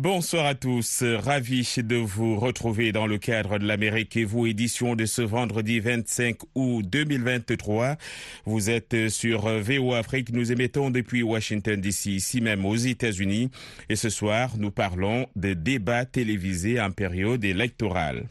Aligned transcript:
Bonsoir 0.00 0.46
à 0.46 0.54
tous, 0.54 1.02
ravi 1.02 1.68
de 1.78 1.96
vous 1.96 2.38
retrouver 2.38 2.92
dans 2.92 3.08
le 3.08 3.18
cadre 3.18 3.58
de 3.58 3.66
l'Amérique 3.66 4.16
et 4.16 4.22
vous, 4.22 4.46
édition 4.46 4.94
de 4.94 5.06
ce 5.06 5.22
vendredi 5.22 5.80
25 5.80 6.36
août 6.54 6.84
2023. 6.88 7.96
Vous 8.44 8.70
êtes 8.70 9.08
sur 9.08 9.48
VO 9.48 9.94
Afrique, 9.94 10.30
nous 10.30 10.52
émettons 10.52 10.90
depuis 10.90 11.24
Washington 11.24 11.80
DC, 11.80 12.06
ici 12.06 12.40
même 12.40 12.64
aux 12.64 12.76
États-Unis. 12.76 13.50
Et 13.88 13.96
ce 13.96 14.08
soir, 14.08 14.52
nous 14.56 14.70
parlons 14.70 15.26
de 15.34 15.52
débats 15.52 16.04
télévisés 16.04 16.80
en 16.80 16.92
période 16.92 17.44
électorale. 17.44 18.28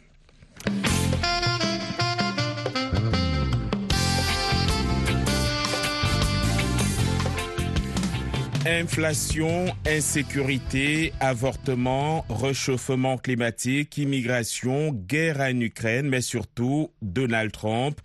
Inflation, 8.69 9.67
insécurité, 9.87 11.13
avortement, 11.21 12.25
réchauffement 12.29 13.17
climatique, 13.17 13.97
immigration, 13.97 14.91
guerre 14.91 15.39
en 15.39 15.57
Ukraine, 15.61 16.09
mais 16.09 16.19
surtout 16.19 16.91
Donald 17.01 17.53
Trump. 17.53 18.01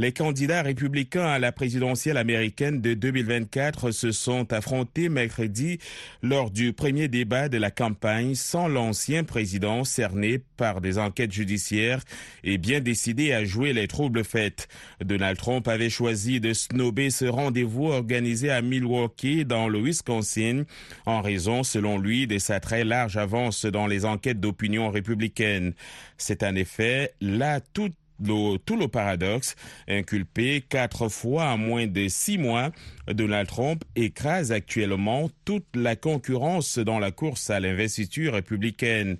Les 0.00 0.12
candidats 0.12 0.62
républicains 0.62 1.26
à 1.26 1.38
la 1.38 1.52
présidentielle 1.52 2.16
américaine 2.16 2.80
de 2.80 2.94
2024 2.94 3.90
se 3.90 4.12
sont 4.12 4.50
affrontés 4.50 5.10
mercredi 5.10 5.78
lors 6.22 6.50
du 6.50 6.72
premier 6.72 7.06
débat 7.08 7.50
de 7.50 7.58
la 7.58 7.70
campagne 7.70 8.34
sans 8.34 8.66
l'ancien 8.66 9.24
président 9.24 9.84
cerné 9.84 10.40
par 10.56 10.80
des 10.80 10.96
enquêtes 10.96 11.32
judiciaires 11.32 12.02
et 12.44 12.56
bien 12.56 12.80
décidé 12.80 13.34
à 13.34 13.44
jouer 13.44 13.74
les 13.74 13.88
troubles 13.88 14.24
faits. 14.24 14.68
Donald 15.04 15.36
Trump 15.36 15.68
avait 15.68 15.90
choisi 15.90 16.40
de 16.40 16.54
snober 16.54 17.10
ce 17.10 17.26
rendez-vous 17.26 17.88
organisé 17.88 18.50
à 18.50 18.62
Milwaukee 18.62 19.44
dans 19.44 19.68
le 19.68 19.80
Wisconsin 19.80 20.64
en 21.04 21.20
raison, 21.20 21.62
selon 21.62 21.98
lui, 21.98 22.26
de 22.26 22.38
sa 22.38 22.58
très 22.58 22.84
large 22.84 23.18
avance 23.18 23.66
dans 23.66 23.86
les 23.86 24.06
enquêtes 24.06 24.40
d'opinion 24.40 24.88
républicaine. 24.88 25.74
C'est 26.16 26.42
en 26.42 26.54
effet 26.54 27.12
là 27.20 27.60
toute 27.60 27.92
tout 28.26 28.76
le 28.76 28.88
paradoxe. 28.88 29.56
Inculpé 29.88 30.64
quatre 30.68 31.08
fois 31.08 31.46
en 31.46 31.58
moins 31.58 31.86
de 31.86 32.08
six 32.08 32.38
mois, 32.38 32.70
Donald 33.08 33.48
Trump 33.48 33.84
écrase 33.96 34.52
actuellement 34.52 35.30
toute 35.44 35.66
la 35.74 35.96
concurrence 35.96 36.78
dans 36.78 36.98
la 36.98 37.10
course 37.10 37.50
à 37.50 37.60
l'investiture 37.60 38.34
républicaine. 38.34 39.16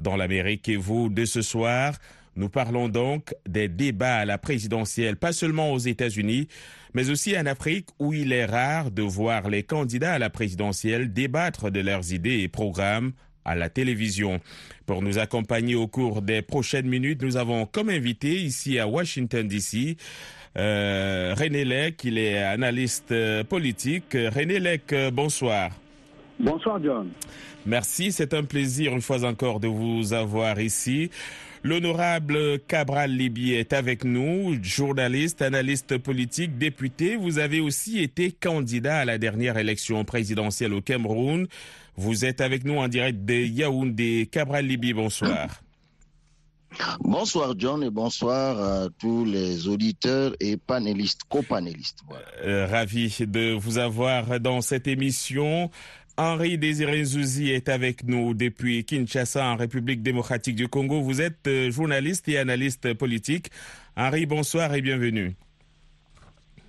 Dans 0.00 0.16
l'Amérique 0.16 0.68
et 0.68 0.76
vous 0.76 1.10
de 1.10 1.24
ce 1.24 1.42
soir, 1.42 1.94
nous 2.36 2.48
parlons 2.48 2.88
donc 2.88 3.34
des 3.46 3.68
débats 3.68 4.18
à 4.18 4.24
la 4.24 4.38
présidentielle, 4.38 5.16
pas 5.16 5.32
seulement 5.32 5.72
aux 5.72 5.78
États-Unis, 5.78 6.48
mais 6.94 7.10
aussi 7.10 7.36
en 7.36 7.46
Afrique 7.46 7.88
où 7.98 8.14
il 8.14 8.32
est 8.32 8.46
rare 8.46 8.90
de 8.90 9.02
voir 9.02 9.48
les 9.48 9.62
candidats 9.62 10.14
à 10.14 10.18
la 10.18 10.30
présidentielle 10.30 11.12
débattre 11.12 11.70
de 11.70 11.80
leurs 11.80 12.12
idées 12.12 12.40
et 12.40 12.48
programmes 12.48 13.12
à 13.50 13.54
la 13.54 13.68
télévision. 13.68 14.40
Pour 14.86 15.02
nous 15.02 15.18
accompagner 15.18 15.74
au 15.74 15.86
cours 15.86 16.22
des 16.22 16.42
prochaines 16.42 16.86
minutes, 16.86 17.22
nous 17.22 17.36
avons 17.36 17.66
comme 17.66 17.90
invité 17.90 18.40
ici 18.40 18.78
à 18.78 18.86
Washington, 18.86 19.46
D.C., 19.46 19.96
euh, 20.58 21.32
René 21.38 21.64
Lec, 21.64 22.02
il 22.02 22.18
est 22.18 22.42
analyste 22.42 23.12
euh, 23.12 23.44
politique. 23.44 24.14
René 24.14 24.58
Lec, 24.58 24.92
euh, 24.92 25.12
bonsoir. 25.12 25.70
Bonsoir 26.40 26.82
John. 26.82 27.10
Merci, 27.66 28.12
c'est 28.12 28.32
un 28.32 28.44
plaisir 28.44 28.92
une 28.92 29.02
fois 29.02 29.24
encore 29.24 29.60
de 29.60 29.68
vous 29.68 30.14
avoir 30.14 30.58
ici. 30.58 31.10
L'honorable 31.62 32.58
Cabral 32.60 33.10
Libi 33.10 33.52
est 33.52 33.74
avec 33.74 34.04
nous, 34.04 34.56
journaliste, 34.62 35.42
analyste 35.42 35.98
politique, 35.98 36.56
député. 36.56 37.16
Vous 37.16 37.38
avez 37.38 37.60
aussi 37.60 38.00
été 38.00 38.32
candidat 38.32 39.00
à 39.00 39.04
la 39.04 39.18
dernière 39.18 39.58
élection 39.58 40.02
présidentielle 40.06 40.72
au 40.72 40.80
Cameroun. 40.80 41.46
Vous 41.96 42.24
êtes 42.24 42.40
avec 42.40 42.64
nous 42.64 42.78
en 42.78 42.88
direct 42.88 43.26
de 43.26 43.34
Yaoundé. 43.34 44.26
Cabral 44.32 44.66
Libi, 44.66 44.94
bonsoir. 44.94 45.60
Bonsoir 47.00 47.54
John 47.58 47.82
et 47.82 47.90
bonsoir 47.90 48.58
à 48.58 48.88
tous 48.98 49.24
les 49.24 49.66
auditeurs 49.66 50.32
et 50.40 50.56
panélistes, 50.56 51.22
copanélistes. 51.28 51.98
Voilà. 52.08 52.24
Euh, 52.44 52.66
ravi 52.66 53.14
de 53.26 53.52
vous 53.52 53.78
avoir 53.78 54.38
dans 54.40 54.60
cette 54.60 54.86
émission. 54.86 55.70
Henri 56.22 56.58
Désiré 56.58 57.00
est 57.00 57.70
avec 57.70 58.04
nous 58.04 58.34
depuis 58.34 58.84
Kinshasa 58.84 59.42
en 59.42 59.56
République 59.56 60.02
démocratique 60.02 60.54
du 60.54 60.68
Congo. 60.68 61.00
Vous 61.00 61.22
êtes 61.22 61.46
euh, 61.46 61.70
journaliste 61.70 62.28
et 62.28 62.36
analyste 62.36 62.92
politique. 62.92 63.50
Henri, 63.96 64.26
bonsoir 64.26 64.74
et 64.74 64.82
bienvenue. 64.82 65.34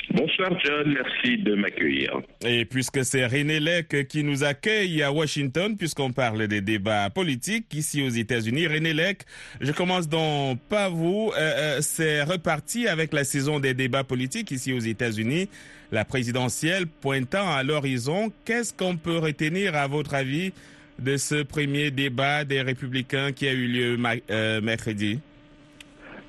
Bonsoir 0.09 0.51
John, 0.63 0.93
merci 0.93 1.37
de 1.37 1.55
m'accueillir. 1.55 2.19
Et 2.45 2.65
puisque 2.65 3.05
c'est 3.05 3.25
René 3.25 3.59
Lec 3.59 4.07
qui 4.07 4.23
nous 4.23 4.43
accueille 4.43 5.03
à 5.03 5.11
Washington, 5.11 5.77
puisqu'on 5.77 6.11
parle 6.11 6.47
des 6.47 6.61
débats 6.61 7.09
politiques 7.09 7.73
ici 7.73 8.03
aux 8.03 8.09
États-Unis, 8.09 8.67
René 8.67 8.93
Lec, 8.93 9.19
je 9.61 9.71
commence 9.71 10.09
donc 10.09 10.59
pas 10.69 10.89
vous. 10.89 11.31
Euh, 11.37 11.39
euh, 11.39 11.77
c'est 11.81 12.23
reparti 12.23 12.87
avec 12.87 13.13
la 13.13 13.23
saison 13.23 13.59
des 13.59 13.73
débats 13.73 14.03
politiques 14.03 14.51
ici 14.51 14.73
aux 14.73 14.79
États-Unis, 14.79 15.47
la 15.91 16.03
présidentielle 16.03 16.87
pointant 16.87 17.49
à 17.49 17.63
l'horizon. 17.63 18.31
Qu'est-ce 18.43 18.73
qu'on 18.73 18.97
peut 18.97 19.17
retenir 19.17 19.75
à 19.75 19.87
votre 19.87 20.15
avis 20.15 20.51
de 20.99 21.17
ce 21.17 21.43
premier 21.43 21.91
débat 21.91 22.43
des 22.43 22.61
républicains 22.61 23.31
qui 23.31 23.47
a 23.47 23.53
eu 23.53 23.67
lieu 23.67 23.97
euh, 24.29 24.61
mercredi? 24.61 25.19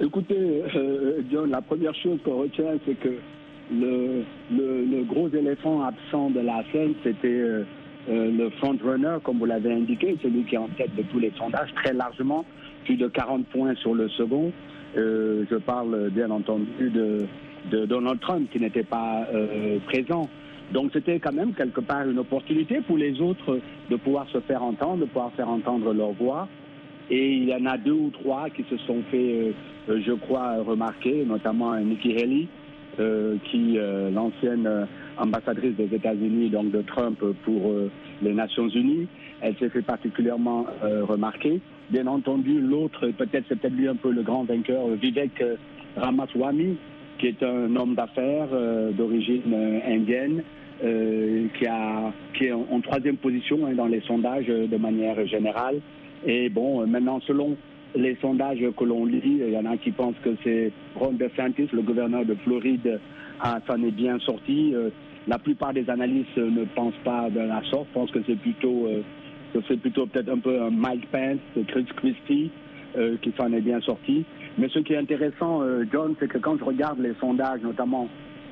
Écoutez, 0.00 0.62
euh, 0.75 1.22
John, 1.31 1.50
la 1.50 1.62
première 1.62 1.94
chose 1.94 2.19
qu'on 2.25 2.39
retient, 2.39 2.78
c'est 2.87 2.99
que 2.99 3.19
le, 3.72 5.03
gros 5.05 5.28
éléphant 5.28 5.83
absent 5.83 6.31
de 6.31 6.41
la 6.41 6.62
scène, 6.72 6.94
c'était 7.03 7.28
euh, 7.28 7.65
euh, 8.09 8.31
le 8.31 8.50
front-runner, 8.50 9.19
comme 9.22 9.38
vous 9.38 9.47
l'avez 9.47 9.72
indiqué, 9.72 10.16
celui 10.22 10.44
qui 10.44 10.55
est 10.55 10.59
en 10.59 10.69
tête 10.69 10.94
de 10.97 11.03
tous 11.03 11.19
les 11.19 11.33
sondages, 11.37 11.72
très 11.75 11.93
largement, 11.93 12.44
plus 12.84 12.97
de 12.97 13.09
40 13.09 13.47
points 13.47 13.75
sur 13.77 13.94
le 13.94 14.09
second. 14.10 14.53
Euh, 14.97 15.44
je 15.50 15.56
parle 15.56 16.10
bien 16.10 16.31
entendu 16.31 16.91
de, 16.91 17.27
de 17.71 17.87
Donald 17.87 18.21
Trump 18.21 18.49
qui 18.50 18.60
n'était 18.60 18.83
pas 18.83 19.27
présent. 19.87 20.28
Donc 20.72 20.91
c'était 20.93 21.19
quand 21.19 21.33
même 21.33 21.53
quelque 21.53 21.81
part 21.81 22.09
une 22.09 22.19
opportunité 22.19 22.81
pour 22.81 22.97
les 22.97 23.21
autres 23.21 23.59
de 23.91 23.97
pouvoir 23.97 24.27
se 24.31 24.41
faire 24.41 24.62
entendre, 24.62 24.99
de 24.99 25.04
pouvoir 25.04 25.33
faire 25.33 25.49
entendre 25.49 25.93
leur 25.93 26.12
voix. 26.12 26.49
Et 27.10 27.33
il 27.33 27.44
y 27.44 27.54
en 27.54 27.66
a 27.66 27.77
deux 27.77 27.93
ou 27.93 28.10
trois 28.10 28.49
qui 28.49 28.65
se 28.71 28.77
sont 28.78 29.03
fait, 29.10 29.53
je 29.89 30.12
crois, 30.12 30.62
remarquer, 30.62 31.25
notamment 31.27 31.77
Nikki 31.77 32.16
Haley, 32.16 32.47
qui 32.97 33.78
euh, 33.78 34.10
l'ancienne 34.10 34.66
euh, 34.66 34.84
ambassadrice 35.19 35.75
des 35.76 35.94
États-Unis, 35.94 36.50
donc 36.50 36.70
de 36.70 36.82
Trump 36.82 37.19
pour 37.44 37.75
les 38.22 38.32
Nations 38.32 38.69
Unies, 38.69 39.06
elle 39.41 39.56
s'est 39.56 39.69
fait 39.69 39.82
particulièrement 39.82 40.66
remarquer. 40.82 41.60
Bien 41.91 42.06
entendu, 42.06 42.60
l'autre, 42.60 43.08
peut-être 43.08 43.44
c'est 43.48 43.58
peut-être 43.58 43.75
lui 43.75 43.88
un 43.88 43.97
peu 43.97 44.10
le 44.10 44.22
grand 44.22 44.44
vainqueur, 44.44 44.86
Vivek 45.00 45.42
Ramaswamy, 45.97 46.76
qui 47.19 47.26
est 47.26 47.42
un 47.42 47.75
homme 47.76 47.94
d'affaires 47.94 48.48
d'origine 48.92 49.54
indienne, 49.86 50.42
qui, 50.80 51.66
a, 51.66 52.12
qui 52.34 52.47
est 52.47 52.53
en, 52.53 52.66
en 52.70 52.80
troisième 52.80 53.16
position 53.16 53.66
hein, 53.66 53.74
dans 53.74 53.86
les 53.86 54.00
sondages 54.00 54.47
de 54.47 54.77
manière 54.77 55.27
générale. 55.27 55.80
Et 56.24 56.48
bon, 56.48 56.86
maintenant, 56.86 57.21
selon 57.27 57.56
les 57.94 58.16
sondages 58.21 58.65
que 58.77 58.84
l'on 58.84 59.04
lit, 59.04 59.21
il 59.24 59.50
y 59.50 59.56
en 59.56 59.66
a 59.66 59.77
qui 59.77 59.91
pensent 59.91 60.16
que 60.22 60.30
c'est 60.42 60.72
Ron 60.94 61.12
DeSantis, 61.12 61.68
le 61.72 61.83
gouverneur 61.83 62.24
de 62.24 62.34
Floride, 62.36 63.00
s'en 63.66 63.83
est 63.83 63.91
bien 63.91 64.18
sorti. 64.21 64.74
La 65.27 65.39
plupart 65.39 65.72
des 65.72 65.89
analystes 65.91 66.36
ne 66.36 66.65
pensent 66.65 67.00
pas 67.04 67.28
de 67.30 67.41
la 67.41 67.62
sorte, 67.71 67.89
pensent 67.89 68.10
que 68.10 68.21
c'est 68.27 68.39
plutôt, 68.39 68.89
que 69.53 69.59
c'est 69.68 69.80
plutôt 69.80 70.06
peut-être 70.06 70.30
un 70.30 70.39
peu 70.39 70.60
un 70.62 70.71
Mike 70.71 71.09
Pence, 71.10 71.65
Chris 71.68 71.86
Christie, 71.97 72.50
euh, 72.94 73.16
qui 73.22 73.33
s'en 73.39 73.50
est 73.54 73.62
bien 73.62 73.80
sorti. 73.80 74.22
Mais 74.59 74.68
ce 74.68 74.78
qui 74.80 74.92
est 74.92 74.98
intéressant, 74.98 75.62
euh, 75.62 75.84
John, 75.91 76.15
c'est 76.21 76.28
que 76.28 76.36
quand 76.36 76.59
je 76.59 76.65
regarde 76.65 76.98
les 76.98 77.15
sondages, 77.15 77.62
notamment 77.62 78.06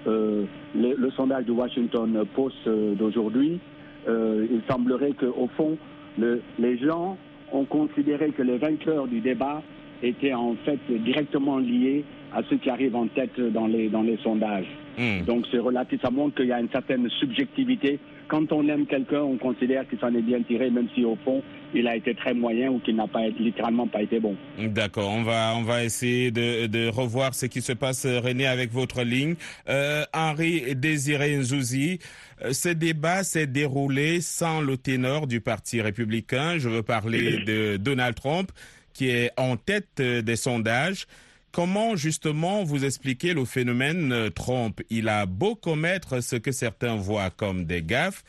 euh, 0.06 0.44
le, 0.74 1.10
sondage 1.10 1.44
du 1.44 1.50
Washington 1.50 2.24
Post 2.34 2.66
d'aujourd'hui, 2.66 3.60
il 4.08 4.62
semblerait 4.66 5.12
qu'au 5.12 5.46
fond, 5.58 5.76
le, 6.18 6.40
les 6.58 6.78
gens 6.78 7.18
ont 7.52 7.64
considéré 7.64 8.30
que 8.30 8.42
les 8.42 8.58
vainqueurs 8.58 9.06
du 9.06 9.20
débat 9.20 9.62
étaient 10.02 10.34
en 10.34 10.54
fait 10.64 10.78
directement 10.88 11.58
liés 11.58 12.04
à 12.32 12.42
ceux 12.48 12.56
qui 12.56 12.70
arrivent 12.70 12.96
en 12.96 13.06
tête 13.08 13.38
dans 13.38 13.66
les, 13.66 13.88
dans 13.88 14.02
les 14.02 14.16
sondages. 14.18 14.68
Mmh. 14.98 15.24
Donc 15.26 15.46
c'est 15.50 15.58
relatif, 15.58 16.00
ça 16.00 16.10
montre 16.10 16.36
qu'il 16.36 16.46
y 16.46 16.52
a 16.52 16.60
une 16.60 16.70
certaine 16.70 17.08
subjectivité 17.10 17.98
quand 18.30 18.52
on 18.52 18.66
aime 18.68 18.86
quelqu'un, 18.86 19.22
on 19.22 19.36
considère 19.36 19.86
qu'il 19.88 19.98
s'en 19.98 20.14
est 20.14 20.22
bien 20.22 20.40
tiré, 20.42 20.70
même 20.70 20.88
si 20.94 21.04
au 21.04 21.16
fond, 21.24 21.42
il 21.74 21.88
a 21.88 21.96
été 21.96 22.14
très 22.14 22.32
moyen 22.32 22.70
ou 22.70 22.78
qu'il 22.78 22.94
n'a 22.94 23.08
pas 23.08 23.26
littéralement 23.28 23.88
pas 23.88 24.02
été 24.02 24.20
bon. 24.20 24.36
D'accord, 24.58 25.10
on 25.10 25.22
va 25.22 25.54
on 25.56 25.62
va 25.62 25.84
essayer 25.84 26.30
de, 26.30 26.66
de 26.66 26.88
revoir 26.88 27.34
ce 27.34 27.46
qui 27.46 27.60
se 27.60 27.72
passe, 27.72 28.06
René, 28.06 28.46
avec 28.46 28.70
votre 28.72 29.02
ligne. 29.02 29.34
Euh, 29.68 30.04
Henri 30.14 30.76
Désiré 30.76 31.36
Nzouzi, 31.36 31.98
euh, 32.42 32.52
ce 32.52 32.68
débat 32.68 33.24
s'est 33.24 33.48
déroulé 33.48 34.20
sans 34.20 34.60
le 34.60 34.76
ténor 34.76 35.26
du 35.26 35.40
Parti 35.40 35.80
républicain. 35.80 36.58
Je 36.58 36.68
veux 36.68 36.82
parler 36.82 37.38
de 37.44 37.76
Donald 37.76 38.14
Trump, 38.14 38.52
qui 38.94 39.08
est 39.08 39.32
en 39.36 39.56
tête 39.56 40.00
des 40.00 40.36
sondages. 40.36 41.06
Comment 41.52 41.96
justement 41.96 42.62
vous 42.62 42.84
expliquez 42.84 43.34
le 43.34 43.44
phénomène 43.44 44.30
Trump? 44.34 44.80
Il 44.88 45.08
a 45.08 45.26
beau 45.26 45.56
commettre 45.56 46.22
ce 46.22 46.36
que 46.36 46.52
certains 46.52 46.94
voient 46.94 47.30
comme 47.30 47.64
des 47.64 47.82
gaffes, 47.82 48.22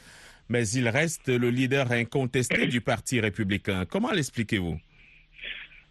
mais 0.50 0.68
il 0.70 0.90
reste 0.90 1.30
le 1.30 1.52
leader 1.52 1.92
incontesté 1.92 2.66
du 2.66 2.82
Parti 2.82 3.20
républicain. 3.20 3.86
Comment 3.86 4.12
l'expliquez-vous? 4.12 4.80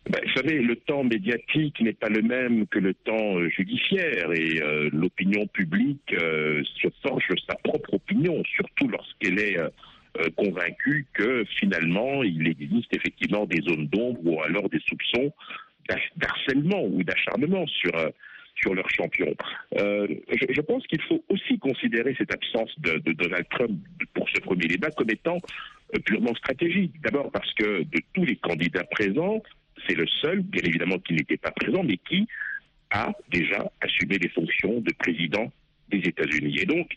Ben, 0.08 0.18
vous 0.24 0.32
savez, 0.34 0.60
le 0.60 0.74
temps 0.74 1.04
médiatique 1.04 1.80
n'est 1.80 1.92
pas 1.92 2.08
le 2.08 2.22
même 2.22 2.66
que 2.66 2.78
le 2.78 2.94
temps 2.94 3.38
euh, 3.38 3.48
judiciaire 3.50 4.32
et 4.32 4.60
euh, 4.60 4.88
l'opinion 4.92 5.46
publique 5.46 6.14
euh, 6.14 6.64
se 6.82 6.88
forge 7.02 7.28
sa 7.48 7.54
propre 7.56 7.94
opinion, 7.94 8.42
surtout 8.56 8.88
lorsqu'elle 8.88 9.38
est 9.38 9.56
convaincue 10.36 11.06
que 11.12 11.44
finalement 11.60 12.24
il 12.24 12.48
existe 12.48 12.94
effectivement 12.96 13.46
des 13.46 13.62
zones 13.62 13.86
d'ombre 13.86 14.18
ou 14.24 14.42
alors 14.42 14.68
des 14.68 14.80
soupçons 14.80 15.32
d'harcèlement 16.16 16.84
ou 16.84 17.02
d'acharnement 17.02 17.66
sur 17.66 17.92
sur 18.56 18.74
leur 18.74 18.90
champion. 18.90 19.34
je, 19.74 20.46
je, 20.50 20.60
pense 20.60 20.86
qu'il 20.86 21.00
faut 21.02 21.24
aussi 21.30 21.58
considérer 21.58 22.14
cette 22.18 22.34
absence 22.34 22.70
de, 22.80 22.98
de, 22.98 23.12
Donald 23.12 23.46
Trump 23.48 23.80
pour 24.12 24.28
ce 24.28 24.38
premier 24.40 24.66
débat 24.66 24.90
comme 24.90 25.08
étant 25.08 25.40
purement 26.04 26.34
stratégique. 26.34 26.92
D'abord 27.02 27.30
parce 27.30 27.50
que 27.54 27.84
de 27.84 28.00
tous 28.12 28.24
les 28.24 28.36
candidats 28.36 28.84
présents, 28.84 29.42
c'est 29.88 29.94
le 29.94 30.06
seul, 30.06 30.40
bien 30.40 30.62
évidemment, 30.64 30.98
qui 30.98 31.14
n'était 31.14 31.36
pas 31.36 31.50
présent, 31.52 31.82
mais 31.82 31.96
qui 31.96 32.26
a 32.90 33.12
déjà 33.30 33.70
assumé 33.80 34.18
les 34.18 34.28
fonctions 34.28 34.80
de 34.80 34.92
président 34.98 35.50
des 35.88 35.98
États-Unis. 35.98 36.58
Et 36.60 36.66
donc, 36.66 36.90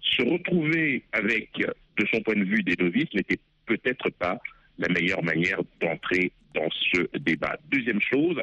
se 0.00 0.22
retrouver 0.22 1.02
avec, 1.12 1.50
de 1.56 2.06
son 2.12 2.20
point 2.22 2.34
de 2.34 2.44
vue, 2.44 2.62
des 2.62 2.76
novices 2.82 3.12
n'était 3.14 3.38
peut-être 3.66 4.10
pas 4.10 4.40
la 4.78 4.88
meilleure 4.88 5.22
manière 5.22 5.60
d'entrer 5.80 6.32
dans 6.54 6.68
ce 6.92 7.18
débat. 7.18 7.56
Deuxième 7.70 8.00
chose, 8.00 8.40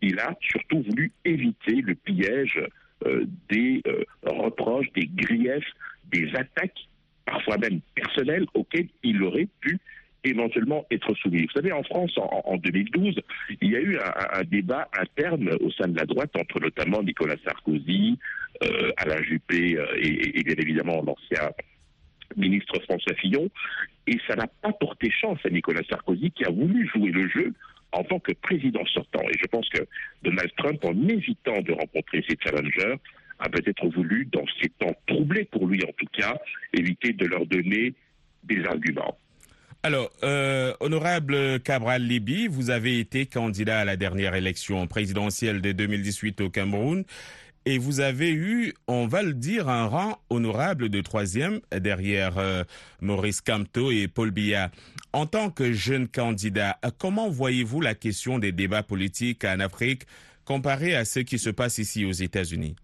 il 0.00 0.18
a 0.18 0.34
surtout 0.40 0.82
voulu 0.82 1.12
éviter 1.24 1.80
le 1.80 1.94
piège 1.94 2.60
euh, 3.06 3.24
des 3.48 3.82
euh, 3.86 4.04
reproches, 4.24 4.90
des 4.94 5.06
griefs, 5.06 5.72
des 6.10 6.28
attaques, 6.34 6.88
parfois 7.24 7.56
même 7.58 7.80
personnelles, 7.94 8.46
auxquelles 8.54 8.88
il 9.02 9.22
aurait 9.22 9.48
pu 9.60 9.78
éventuellement 10.24 10.86
être 10.90 11.14
soumis. 11.14 11.42
Vous 11.42 11.52
savez, 11.52 11.72
en 11.72 11.82
France, 11.82 12.12
en, 12.16 12.56
2012, 12.56 13.20
il 13.60 13.70
y 13.70 13.76
a 13.76 13.80
eu 13.80 13.98
un, 13.98 14.44
débat 14.44 14.88
interne 14.98 15.50
au 15.60 15.70
sein 15.72 15.88
de 15.88 15.98
la 15.98 16.04
droite 16.04 16.30
entre 16.36 16.60
notamment 16.60 17.02
Nicolas 17.02 17.36
Sarkozy, 17.44 18.18
euh, 18.62 18.92
Alain 18.96 19.22
Juppé 19.22 19.76
euh, 19.76 19.86
et, 19.98 20.42
bien 20.42 20.54
évidemment 20.58 21.02
l'ancien 21.02 21.50
ministre 22.36 22.74
François 22.82 23.14
Fillon, 23.14 23.48
et 24.06 24.18
ça 24.26 24.36
n'a 24.36 24.46
pas 24.46 24.72
porté 24.72 25.10
chance 25.10 25.38
à 25.44 25.50
Nicolas 25.50 25.82
Sarkozy 25.88 26.30
qui 26.30 26.44
a 26.44 26.50
voulu 26.50 26.88
jouer 26.88 27.10
le 27.10 27.28
jeu 27.28 27.52
en 27.92 28.02
tant 28.04 28.18
que 28.18 28.32
président 28.32 28.84
sortant. 28.86 29.22
Et 29.28 29.38
je 29.38 29.46
pense 29.46 29.68
que 29.68 29.82
Donald 30.22 30.50
Trump, 30.56 30.84
en 30.84 31.08
évitant 31.08 31.60
de 31.60 31.72
rencontrer 31.72 32.24
ses 32.28 32.36
challengers, 32.42 32.96
a 33.38 33.48
peut-être 33.48 33.88
voulu, 33.88 34.28
dans 34.32 34.44
ces 34.60 34.68
temps 34.70 34.94
troublés 35.06 35.44
pour 35.44 35.66
lui 35.66 35.82
en 35.84 35.92
tout 35.96 36.06
cas, 36.18 36.36
éviter 36.72 37.12
de 37.12 37.26
leur 37.26 37.44
donner 37.46 37.92
des 38.44 38.64
arguments. 38.64 39.18
Alors, 39.84 40.10
euh, 40.22 40.72
honorable 40.78 41.58
Cabral 41.60 42.02
Libi, 42.02 42.46
vous 42.46 42.70
avez 42.70 43.00
été 43.00 43.26
candidat 43.26 43.80
à 43.80 43.84
la 43.84 43.96
dernière 43.96 44.36
élection 44.36 44.86
présidentielle 44.86 45.60
de 45.60 45.72
2018 45.72 46.40
au 46.40 46.50
Cameroun 46.50 47.04
et 47.64 47.78
vous 47.78 48.00
avez 48.00 48.30
eu, 48.30 48.74
on 48.88 49.06
va 49.06 49.22
le 49.22 49.34
dire, 49.34 49.68
un 49.68 49.86
rang 49.86 50.18
honorable 50.30 50.88
de 50.88 51.00
troisième 51.00 51.60
derrière 51.70 52.38
euh, 52.38 52.64
Maurice 53.00 53.40
Camteau 53.40 53.90
et 53.90 54.08
Paul 54.08 54.30
Biya. 54.30 54.70
En 55.12 55.26
tant 55.26 55.50
que 55.50 55.72
jeune 55.72 56.08
candidat, 56.08 56.78
comment 56.98 57.28
voyez-vous 57.28 57.80
la 57.80 57.94
question 57.94 58.38
des 58.38 58.52
débats 58.52 58.82
politiques 58.82 59.44
en 59.44 59.60
Afrique 59.60 60.02
comparé 60.44 60.96
à 60.96 61.04
ce 61.04 61.20
qui 61.20 61.38
se 61.38 61.50
passe 61.50 61.78
ici 61.78 62.04
aux 62.04 62.12
États-Unis? 62.12 62.74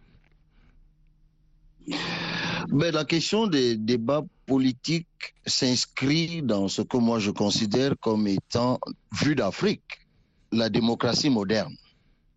Mais 2.71 2.91
la 2.93 3.05
question 3.05 3.47
des 3.47 3.77
débats 3.77 4.25
politiques 4.47 5.35
s'inscrit 5.47 6.43
dans 6.43 6.69
ce 6.69 6.83
que 6.83 6.99
moi 6.99 7.19
je 7.19 7.31
considère 7.31 7.95
comme 8.01 8.27
étant, 8.27 8.79
vu 9.23 9.35
d'Afrique, 9.35 10.01
la 10.53 10.69
démocratie 10.69 11.31
moderne. 11.31 11.75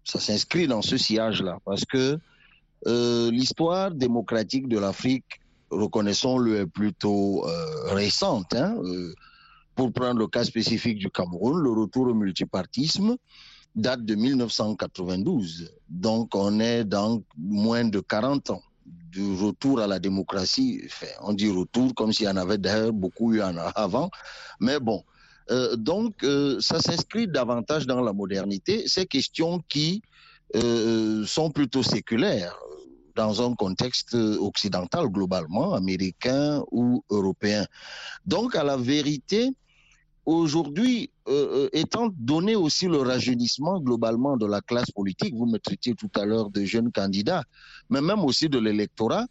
Ça 0.03 0.19
s'inscrit 0.19 0.67
dans 0.67 0.81
ce 0.81 0.97
sillage-là 0.97 1.59
parce 1.65 1.85
que 1.85 2.17
euh, 2.87 3.29
l'histoire 3.31 3.91
démocratique 3.91 4.67
de 4.67 4.79
l'Afrique, 4.79 5.41
reconnaissons-le, 5.69 6.61
est 6.61 6.65
plutôt 6.65 7.47
euh, 7.47 7.93
récente. 7.93 8.53
Hein, 8.53 8.75
euh, 8.83 9.13
pour 9.75 9.93
prendre 9.93 10.19
le 10.19 10.27
cas 10.27 10.43
spécifique 10.43 10.97
du 10.97 11.09
Cameroun, 11.09 11.61
le 11.61 11.71
retour 11.71 12.07
au 12.07 12.13
multipartisme 12.13 13.15
date 13.73 14.03
de 14.03 14.15
1992. 14.15 15.73
Donc 15.87 16.35
on 16.35 16.59
est 16.59 16.83
dans 16.83 17.23
moins 17.37 17.85
de 17.85 18.01
40 18.01 18.49
ans 18.49 18.61
du 18.85 19.33
retour 19.35 19.79
à 19.79 19.87
la 19.87 19.97
démocratie. 19.99 20.81
on 21.21 21.33
dit 21.33 21.49
retour 21.49 21.93
comme 21.95 22.11
s'il 22.11 22.25
y 22.25 22.29
en 22.29 22.35
avait 22.35 22.57
d'ailleurs 22.57 22.91
beaucoup 22.91 23.33
eu 23.33 23.41
avant. 23.41 24.09
Mais 24.59 24.79
bon, 24.79 25.03
donc 25.77 26.25
ça 26.59 26.81
s'inscrit 26.81 27.29
davantage 27.29 27.87
dans 27.87 28.01
la 28.01 28.11
modernité. 28.11 28.87
Ces 28.87 29.05
questions 29.05 29.63
qui 29.69 30.01
euh, 30.55 31.25
sont 31.25 31.51
plutôt 31.51 31.83
séculaires 31.83 32.57
dans 33.15 33.45
un 33.45 33.53
contexte 33.55 34.15
occidental 34.15 35.07
globalement, 35.07 35.73
américain 35.73 36.63
ou 36.71 37.03
européen. 37.09 37.65
Donc 38.25 38.55
à 38.55 38.63
la 38.63 38.77
vérité, 38.77 39.51
aujourd'hui, 40.25 41.11
euh, 41.27 41.65
euh, 41.65 41.69
étant 41.73 42.09
donné 42.17 42.55
aussi 42.55 42.87
le 42.87 42.99
rajeunissement 42.99 43.79
globalement 43.79 44.37
de 44.37 44.45
la 44.45 44.61
classe 44.61 44.91
politique, 44.91 45.35
vous 45.35 45.45
me 45.45 45.57
traitiez 45.57 45.93
tout 45.95 46.09
à 46.15 46.25
l'heure 46.25 46.49
de 46.49 46.63
jeunes 46.63 46.91
candidats, 46.91 47.43
mais 47.89 48.01
même 48.01 48.21
aussi 48.21 48.49
de 48.49 48.59
l'électorat, 48.59 49.25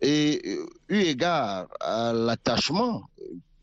et 0.00 0.42
euh, 0.46 0.66
eu 0.88 1.00
égard 1.00 1.66
à 1.80 2.12
l'attachement 2.12 3.02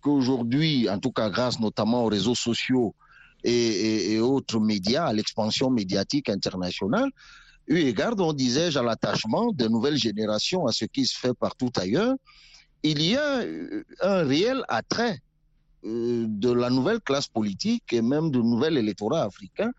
qu'aujourd'hui, 0.01 0.89
en 0.89 1.00
tout 1.00 1.11
cas 1.11 1.29
grâce 1.29 1.60
notamment 1.60 2.03
aux 2.03 2.10
réseaux 2.10 2.36
sociaux 2.36 2.95
et, 3.43 4.19
autres 4.19 4.59
médias, 4.59 5.05
à 5.05 5.13
l'expansion 5.13 5.69
médiatique 5.69 6.29
internationale, 6.29 7.09
eu 7.67 7.77
égard, 7.77 8.13
on 8.19 8.33
disais-je, 8.33 8.79
à 8.79 8.83
l'attachement 8.83 9.51
de 9.51 9.67
nouvelles 9.67 9.97
générations 9.97 10.65
à 10.67 10.71
ce 10.71 10.85
qui 10.85 11.05
se 11.05 11.17
fait 11.17 11.33
partout 11.33 11.71
ailleurs, 11.77 12.15
il 12.83 13.01
y 13.01 13.15
a 13.15 13.41
un 14.01 14.23
réel 14.23 14.63
attrait 14.67 15.19
euh, 15.85 16.25
de 16.27 16.51
la 16.51 16.69
nouvelle 16.69 17.01
classe 17.01 17.27
politique 17.27 17.91
et 17.91 18.01
même 18.01 18.31
du 18.31 18.39
nouvel 18.39 18.77
électorat 18.77 19.23
africain 19.23 19.71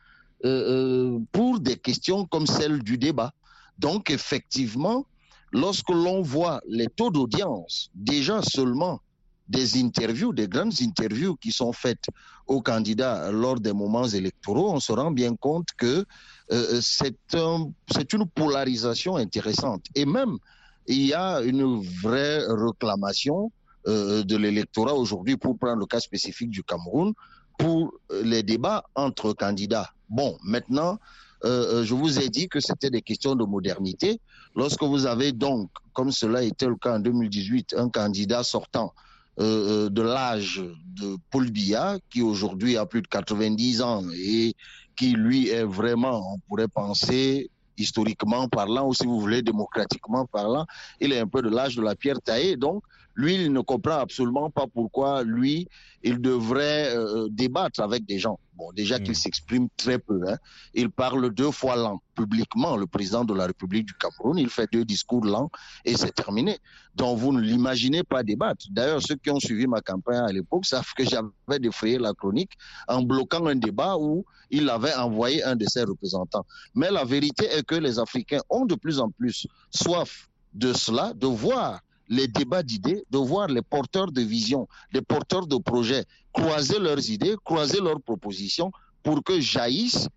euh, 0.44 0.48
euh, 0.48 1.18
pour 1.32 1.60
des 1.60 1.76
questions 1.76 2.26
comme 2.26 2.46
celle 2.46 2.82
du 2.82 2.98
débat. 2.98 3.32
Donc 3.78 4.10
effectivement, 4.10 5.06
lorsque 5.52 5.88
l'on 5.88 6.20
voit 6.20 6.60
les 6.68 6.88
taux 6.88 7.10
d'audience, 7.10 7.90
déjà 7.94 8.42
seulement 8.42 9.00
des 9.48 9.80
interviews, 9.80 10.32
des 10.32 10.48
grandes 10.48 10.80
interviews 10.80 11.36
qui 11.36 11.52
sont 11.52 11.72
faites 11.72 12.06
aux 12.46 12.62
candidats 12.62 13.30
lors 13.30 13.60
des 13.60 13.72
moments 13.72 14.06
électoraux, 14.06 14.72
on 14.72 14.80
se 14.80 14.92
rend 14.92 15.10
bien 15.10 15.34
compte 15.36 15.68
que 15.76 16.04
euh, 16.52 16.80
c'est 16.80 17.16
un, 17.34 17.70
une 18.12 18.26
polarisation 18.28 19.16
intéressante. 19.16 19.84
Et 19.94 20.06
même, 20.06 20.38
il 20.86 21.06
y 21.06 21.14
a 21.14 21.40
une 21.40 21.82
vraie 22.02 22.40
réclamation 22.46 23.50
euh, 23.86 24.22
de 24.22 24.36
l'électorat 24.36 24.94
aujourd'hui, 24.94 25.36
pour 25.36 25.58
prendre 25.58 25.80
le 25.80 25.86
cas 25.86 26.00
spécifique 26.00 26.50
du 26.50 26.62
Cameroun, 26.62 27.12
pour 27.58 27.94
les 28.22 28.42
débats 28.42 28.84
entre 28.94 29.32
candidats. 29.32 29.90
Bon, 30.08 30.36
maintenant, 30.42 30.98
euh, 31.44 31.84
je 31.84 31.94
vous 31.94 32.18
ai 32.18 32.28
dit 32.30 32.48
que 32.48 32.60
c'était 32.60 32.90
des 32.90 33.02
questions 33.02 33.34
de 33.34 33.44
modernité. 33.44 34.20
Lorsque 34.56 34.82
vous 34.82 35.06
avez 35.06 35.32
donc, 35.32 35.70
comme 35.92 36.10
cela 36.10 36.42
était 36.42 36.66
le 36.66 36.76
cas 36.76 36.96
en 36.96 37.00
2018, 37.00 37.74
un 37.76 37.90
candidat 37.90 38.42
sortant 38.42 38.94
de 39.38 40.02
l'âge 40.02 40.62
de 40.86 41.16
Paul 41.30 41.50
Biya, 41.50 41.98
qui 42.10 42.22
aujourd'hui 42.22 42.76
a 42.76 42.86
plus 42.86 43.02
de 43.02 43.08
90 43.08 43.82
ans 43.82 44.02
et 44.14 44.54
qui, 44.96 45.10
lui, 45.12 45.48
est 45.48 45.64
vraiment, 45.64 46.34
on 46.34 46.38
pourrait 46.48 46.68
penser, 46.68 47.50
historiquement 47.76 48.48
parlant, 48.48 48.86
ou 48.86 48.94
si 48.94 49.04
vous 49.04 49.20
voulez, 49.20 49.42
démocratiquement 49.42 50.26
parlant, 50.26 50.66
il 51.00 51.12
est 51.12 51.18
un 51.18 51.26
peu 51.26 51.42
de 51.42 51.48
l'âge 51.48 51.74
de 51.74 51.82
la 51.82 51.96
pierre 51.96 52.20
taillée. 52.20 52.56
Donc, 52.56 52.84
lui, 53.14 53.34
il 53.36 53.52
ne 53.52 53.60
comprend 53.60 53.98
absolument 54.00 54.50
pas 54.50 54.66
pourquoi 54.66 55.22
lui, 55.22 55.68
il 56.02 56.20
devrait 56.20 56.94
euh, 56.94 57.28
débattre 57.30 57.80
avec 57.80 58.04
des 58.04 58.18
gens. 58.18 58.38
Bon, 58.56 58.70
déjà 58.72 59.00
qu'il 59.00 59.16
s'exprime 59.16 59.68
très 59.76 59.98
peu. 59.98 60.20
Hein. 60.28 60.36
Il 60.74 60.90
parle 60.90 61.30
deux 61.30 61.50
fois 61.50 61.76
lent, 61.76 62.00
publiquement, 62.14 62.76
le 62.76 62.86
président 62.86 63.24
de 63.24 63.34
la 63.34 63.46
République 63.46 63.86
du 63.86 63.94
Cameroun. 63.94 64.38
Il 64.38 64.48
fait 64.48 64.68
deux 64.72 64.84
discours 64.84 65.24
lents 65.24 65.50
et 65.84 65.96
c'est 65.96 66.14
terminé. 66.14 66.58
Donc, 66.94 67.18
vous 67.18 67.32
ne 67.32 67.40
l'imaginez 67.40 68.04
pas 68.04 68.22
débattre. 68.22 68.66
D'ailleurs, 68.70 69.02
ceux 69.02 69.16
qui 69.16 69.30
ont 69.30 69.40
suivi 69.40 69.66
ma 69.66 69.80
campagne 69.80 70.22
à 70.28 70.32
l'époque 70.32 70.66
savent 70.66 70.92
que 70.96 71.04
j'avais 71.04 71.58
défrayé 71.58 71.98
la 71.98 72.12
chronique 72.12 72.52
en 72.86 73.02
bloquant 73.02 73.46
un 73.46 73.56
débat 73.56 73.96
où 73.96 74.24
il 74.50 74.68
avait 74.68 74.94
envoyé 74.94 75.42
un 75.42 75.56
de 75.56 75.66
ses 75.68 75.82
représentants. 75.82 76.46
Mais 76.74 76.90
la 76.90 77.04
vérité 77.04 77.46
est 77.46 77.64
que 77.64 77.74
les 77.74 77.98
Africains 77.98 78.42
ont 78.50 78.66
de 78.66 78.74
plus 78.76 79.00
en 79.00 79.10
plus 79.10 79.48
soif 79.70 80.28
de 80.52 80.72
cela, 80.72 81.12
de 81.14 81.26
voir 81.26 81.80
les 82.08 82.28
débats 82.28 82.62
d'idées, 82.62 83.04
de 83.10 83.18
voir 83.18 83.48
les 83.48 83.62
porteurs 83.62 84.12
de 84.12 84.20
vision, 84.22 84.68
les 84.92 85.02
porteurs 85.02 85.46
de 85.46 85.56
projets 85.56 86.04
croiser 86.32 86.78
leurs 86.78 87.08
idées, 87.10 87.36
croiser 87.44 87.80
leurs 87.80 88.00
propositions 88.00 88.72
pour 89.02 89.22
que 89.22 89.40
jaillisse 89.40 90.08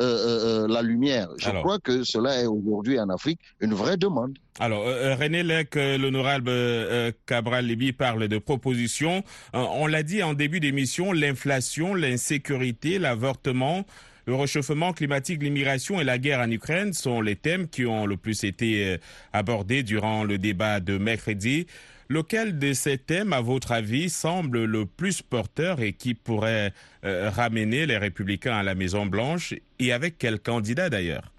euh, 0.00 0.64
euh, 0.64 0.68
la 0.68 0.82
lumière. 0.82 1.28
Je 1.38 1.48
Alors. 1.50 1.62
crois 1.62 1.78
que 1.78 2.02
cela 2.02 2.40
est 2.40 2.46
aujourd'hui 2.46 2.98
en 2.98 3.08
Afrique 3.10 3.38
une 3.60 3.74
vraie 3.74 3.96
demande. 3.96 4.36
Alors, 4.58 4.86
euh, 4.86 5.14
René 5.14 5.42
Lec, 5.42 5.76
euh, 5.76 5.98
l'honorable 5.98 6.48
euh, 6.48 7.12
Cabral 7.26 7.66
Libi 7.66 7.92
parle 7.92 8.26
de 8.28 8.38
propositions. 8.38 9.22
Euh, 9.54 9.64
on 9.72 9.86
l'a 9.86 10.02
dit 10.02 10.22
en 10.22 10.34
début 10.34 10.60
d'émission, 10.60 11.12
l'inflation, 11.12 11.94
l'insécurité, 11.94 12.98
l'avortement, 12.98 13.84
le 14.26 14.34
réchauffement 14.34 14.92
climatique, 14.92 15.42
l'immigration 15.42 16.00
et 16.00 16.04
la 16.04 16.18
guerre 16.18 16.40
en 16.40 16.50
Ukraine 16.50 16.94
sont 16.94 17.20
les 17.20 17.36
thèmes 17.36 17.68
qui 17.68 17.84
ont 17.84 18.06
le 18.06 18.16
plus 18.16 18.44
été 18.44 18.94
euh, 18.94 18.96
abordés 19.34 19.82
durant 19.82 20.24
le 20.24 20.38
débat 20.38 20.80
de 20.80 20.96
mercredi. 20.96 21.66
Lequel 22.08 22.58
de 22.58 22.72
ces 22.72 22.96
thèmes, 22.96 23.32
à 23.34 23.40
votre 23.40 23.72
avis, 23.72 24.08
semble 24.08 24.64
le 24.64 24.86
plus 24.86 25.20
porteur 25.20 25.80
et 25.80 25.92
qui 25.92 26.14
pourrait 26.14 26.72
euh, 27.04 27.28
ramener 27.30 27.86
les 27.86 27.98
républicains 27.98 28.56
à 28.56 28.62
la 28.62 28.74
Maison-Blanche 28.74 29.54
et 29.78 29.92
avec 29.92 30.16
quel 30.18 30.40
candidat 30.40 30.88
d'ailleurs? 30.88 31.30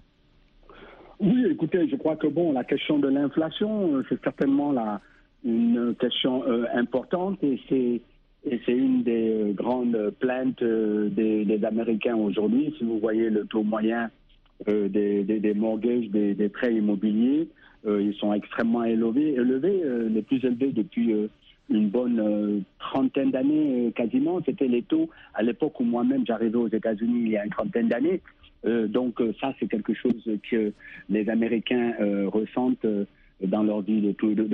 Oui, 1.18 1.44
écoutez, 1.50 1.88
je 1.88 1.96
crois 1.96 2.16
que 2.16 2.26
bon, 2.26 2.52
la 2.52 2.62
question 2.62 2.98
de 2.98 3.08
l'inflation, 3.08 3.96
euh, 3.96 4.04
c'est 4.08 4.22
certainement 4.22 4.70
la, 4.70 5.00
une 5.44 5.94
question 5.98 6.44
importante 6.74 7.42
et 7.42 7.60
c'est 7.68 8.00
et 8.48 8.60
c'est 8.64 8.72
une 8.72 9.02
des 9.02 9.30
euh, 9.30 9.52
grandes 9.52 10.10
plaintes 10.20 10.62
euh, 10.62 11.08
des, 11.08 11.64
Américains 11.64 12.14
aujourd'hui. 12.14 12.72
Si 12.78 12.84
vous 12.84 12.98
voyez 13.00 13.28
le 13.28 13.44
taux 13.44 13.64
moyen 13.64 14.10
euh, 14.68 14.88
des, 14.88 15.24
des, 15.24 15.54
mortgages, 15.54 16.08
des, 16.10 16.48
prêts 16.48 16.74
immobiliers, 16.74 17.48
ils 17.88 18.14
sont 18.14 18.32
extrêmement 18.32 18.82
élevés, 18.82 19.36
les 19.38 20.22
plus 20.22 20.44
élevés 20.44 20.72
depuis 20.72 21.14
une 21.70 21.88
bonne 21.88 22.64
trentaine 22.80 23.30
d'années 23.30 23.92
quasiment. 23.94 24.40
C'était 24.44 24.66
les 24.66 24.82
taux 24.82 25.08
à 25.34 25.44
l'époque 25.44 25.78
où 25.78 25.84
moi-même 25.84 26.26
j'arrivais 26.26 26.56
aux 26.56 26.68
États-Unis 26.68 27.22
il 27.26 27.28
y 27.30 27.36
a 27.36 27.44
une 27.44 27.52
trentaine 27.52 27.86
d'années. 27.86 28.22
Donc 28.64 29.22
ça, 29.40 29.54
c'est 29.60 29.68
quelque 29.68 29.94
chose 29.94 30.28
que 30.50 30.72
les 31.08 31.28
Américains 31.28 31.94
ressentent 32.26 32.86
dans 33.44 33.62
leur 33.62 33.82
vie 33.82 34.00
de 34.00 34.10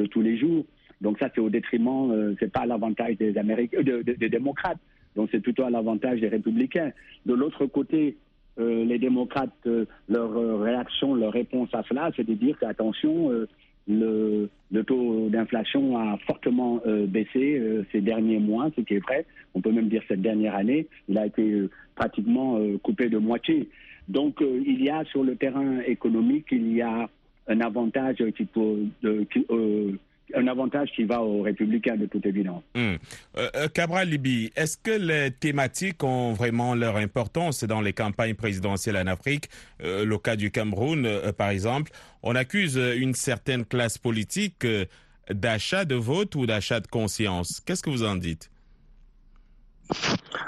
tous 0.06 0.20
les 0.20 0.36
jours. 0.36 0.66
Donc 1.02 1.18
ça, 1.18 1.28
c'est 1.34 1.40
au 1.40 1.50
détriment, 1.50 2.10
euh, 2.12 2.34
c'est 2.40 2.50
pas 2.50 2.60
à 2.60 2.66
l'avantage 2.66 3.16
des 3.18 3.36
Américains, 3.36 3.82
de- 3.82 4.02
des 4.02 4.28
démocrates. 4.28 4.78
Donc 5.16 5.28
c'est 5.30 5.40
plutôt 5.40 5.64
à 5.64 5.70
l'avantage 5.70 6.20
des 6.20 6.28
républicains. 6.28 6.92
De 7.26 7.34
l'autre 7.34 7.66
côté, 7.66 8.16
euh, 8.58 8.84
les 8.84 8.98
démocrates, 8.98 9.50
euh, 9.66 9.84
leur 10.08 10.30
euh, 10.36 10.56
réaction, 10.56 11.14
leur 11.14 11.32
réponse 11.32 11.68
à 11.74 11.82
cela, 11.88 12.10
c'est 12.16 12.26
de 12.26 12.34
dire 12.34 12.56
qu'attention, 12.58 13.30
euh, 13.30 13.48
le, 13.88 14.48
taux 14.86 15.28
d'inflation 15.28 15.98
a 15.98 16.16
fortement 16.26 16.80
euh, 16.86 17.06
baissé 17.06 17.58
euh, 17.58 17.84
ces 17.92 18.00
derniers 18.00 18.38
mois, 18.38 18.70
ce 18.76 18.80
qui 18.82 18.94
est 18.94 18.98
vrai. 19.00 19.26
On 19.54 19.60
peut 19.60 19.72
même 19.72 19.88
dire 19.88 20.02
cette 20.08 20.22
dernière 20.22 20.54
année, 20.54 20.86
il 21.08 21.18
a 21.18 21.26
été 21.26 21.42
euh, 21.50 21.70
pratiquement 21.94 22.56
euh, 22.58 22.78
coupé 22.78 23.08
de 23.08 23.18
moitié. 23.18 23.68
Donc 24.08 24.40
euh, 24.40 24.62
il 24.64 24.82
y 24.82 24.88
a 24.90 25.04
sur 25.06 25.24
le 25.24 25.36
terrain 25.36 25.80
économique, 25.80 26.46
il 26.52 26.72
y 26.74 26.82
a 26.82 27.08
un 27.48 27.60
avantage 27.60 28.22
qui 28.36 28.44
peut, 28.44 28.84
euh, 29.04 29.92
un 30.34 30.46
avantage 30.46 30.90
qui 30.94 31.04
va 31.04 31.22
aux 31.22 31.42
républicains 31.42 31.96
de 31.96 32.06
toute 32.06 32.24
évidence. 32.26 32.62
Hmm. 32.74 32.94
Euh, 33.36 33.50
euh, 33.56 33.68
Cabral 33.68 34.08
Libi, 34.08 34.50
est-ce 34.56 34.76
que 34.76 34.90
les 34.90 35.30
thématiques 35.30 36.02
ont 36.04 36.32
vraiment 36.32 36.74
leur 36.74 36.96
importance 36.96 37.64
dans 37.64 37.80
les 37.80 37.92
campagnes 37.92 38.34
présidentielles 38.34 38.96
en 38.96 39.06
Afrique? 39.06 39.48
Euh, 39.82 40.04
Le 40.04 40.18
cas 40.18 40.36
du 40.36 40.50
Cameroun, 40.50 41.06
euh, 41.06 41.32
par 41.32 41.50
exemple, 41.50 41.92
on 42.22 42.34
accuse 42.34 42.76
une 42.76 43.14
certaine 43.14 43.64
classe 43.64 43.98
politique 43.98 44.64
euh, 44.64 44.84
d'achat 45.30 45.84
de 45.84 45.94
vote 45.94 46.34
ou 46.34 46.46
d'achat 46.46 46.80
de 46.80 46.86
conscience. 46.86 47.60
Qu'est-ce 47.64 47.82
que 47.82 47.90
vous 47.90 48.04
en 48.04 48.16
dites? 48.16 48.50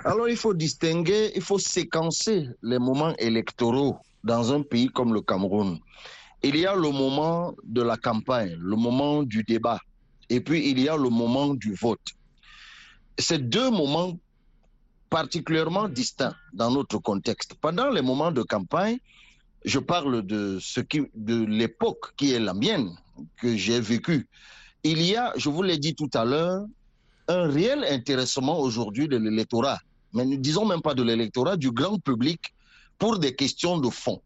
Alors 0.05 0.29
il 0.29 0.37
faut 0.37 0.55
distinguer, 0.55 1.33
il 1.35 1.43
faut 1.43 1.59
séquencer 1.59 2.49
les 2.62 2.79
moments 2.79 3.14
électoraux 3.19 3.99
dans 4.23 4.53
un 4.53 4.62
pays 4.62 4.88
comme 4.88 5.12
le 5.12 5.21
Cameroun. 5.21 5.79
Il 6.45 6.57
y 6.59 6.67
a 6.67 6.75
le 6.75 6.91
moment 6.91 7.55
de 7.65 7.81
la 7.81 7.97
campagne, 7.97 8.55
le 8.61 8.77
moment 8.77 9.23
du 9.23 9.43
débat, 9.45 9.81
et 10.29 10.41
puis 10.41 10.71
il 10.71 10.79
y 10.79 10.91
a 10.91 10.97
le 10.97 11.09
moment 11.09 11.55
du 11.55 11.73
vote. 11.73 12.07
Ces 13.19 13.39
deux 13.39 13.71
moments 13.71 14.13
particulièrement 15.09 15.89
distincts 15.89 16.37
dans 16.53 16.71
notre 16.71 16.99
contexte. 16.99 17.55
Pendant 17.55 17.89
les 17.89 18.03
moments 18.03 18.31
de 18.31 18.43
campagne, 18.43 18.99
je 19.65 19.79
parle 19.79 20.21
de 20.27 20.59
ce 20.61 20.81
qui, 20.81 21.01
de 21.15 21.47
l'époque 21.47 22.13
qui 22.15 22.33
est 22.33 22.41
la 22.41 22.53
mienne, 22.53 22.91
que 23.39 23.57
j'ai 23.57 23.81
vécue. 23.81 24.29
Il 24.83 25.01
y 25.01 25.17
a, 25.17 25.33
je 25.37 25.49
vous 25.49 25.63
l'ai 25.63 25.79
dit 25.79 25.95
tout 25.95 26.11
à 26.13 26.27
l'heure, 26.27 26.67
un 27.29 27.49
réel 27.49 27.87
intéressement 27.89 28.61
aujourd'hui 28.61 29.09
de 29.09 29.17
l'électorat, 29.17 29.79
mais 30.13 30.27
ne 30.27 30.37
disons 30.37 30.67
même 30.67 30.83
pas 30.83 30.93
de 30.93 31.03
l'électorat, 31.03 31.57
du 31.57 31.71
grand 31.71 31.99
public 31.99 32.53
pour 32.99 33.19
des 33.19 33.35
questions 33.35 33.79
de 33.79 33.89
fond. 33.89 34.21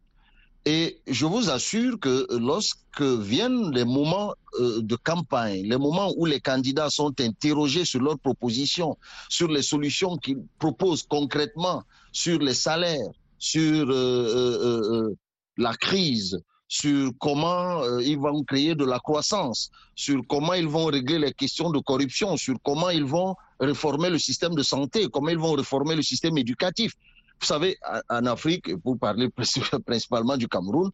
Et 0.64 0.98
je 1.06 1.24
vous 1.24 1.50
assure 1.50 1.98
que 1.98 2.26
lorsque 2.30 3.00
viennent 3.00 3.70
les 3.72 3.84
moments 3.84 4.34
euh, 4.60 4.82
de 4.82 4.96
campagne, 4.96 5.62
les 5.62 5.78
moments 5.78 6.12
où 6.16 6.26
les 6.26 6.40
candidats 6.40 6.90
sont 6.90 7.14
interrogés 7.20 7.84
sur 7.84 8.00
leurs 8.00 8.18
propositions, 8.18 8.98
sur 9.28 9.48
les 9.48 9.62
solutions 9.62 10.16
qu'ils 10.16 10.42
proposent 10.58 11.04
concrètement, 11.04 11.82
sur 12.12 12.38
les 12.40 12.54
salaires, 12.54 13.08
sur 13.38 13.88
euh, 13.88 13.94
euh, 13.94 15.08
euh, 15.08 15.14
la 15.56 15.74
crise, 15.74 16.38
sur 16.68 17.12
comment 17.18 17.82
euh, 17.82 18.02
ils 18.02 18.18
vont 18.18 18.44
créer 18.44 18.74
de 18.74 18.84
la 18.84 18.98
croissance, 18.98 19.70
sur 19.94 20.20
comment 20.28 20.52
ils 20.52 20.68
vont 20.68 20.84
régler 20.86 21.18
les 21.18 21.32
questions 21.32 21.70
de 21.70 21.78
corruption, 21.78 22.36
sur 22.36 22.56
comment 22.62 22.90
ils 22.90 23.04
vont 23.04 23.34
réformer 23.58 24.10
le 24.10 24.18
système 24.18 24.54
de 24.54 24.62
santé, 24.62 25.08
comment 25.10 25.30
ils 25.30 25.38
vont 25.38 25.52
réformer 25.52 25.96
le 25.96 26.02
système 26.02 26.36
éducatif. 26.36 26.92
Vous 27.40 27.46
savez, 27.46 27.78
en 28.08 28.26
Afrique, 28.26 28.76
pour 28.82 28.98
parler 28.98 29.28
principalement 29.86 30.36
du 30.36 30.48
Cameroun, 30.48 30.90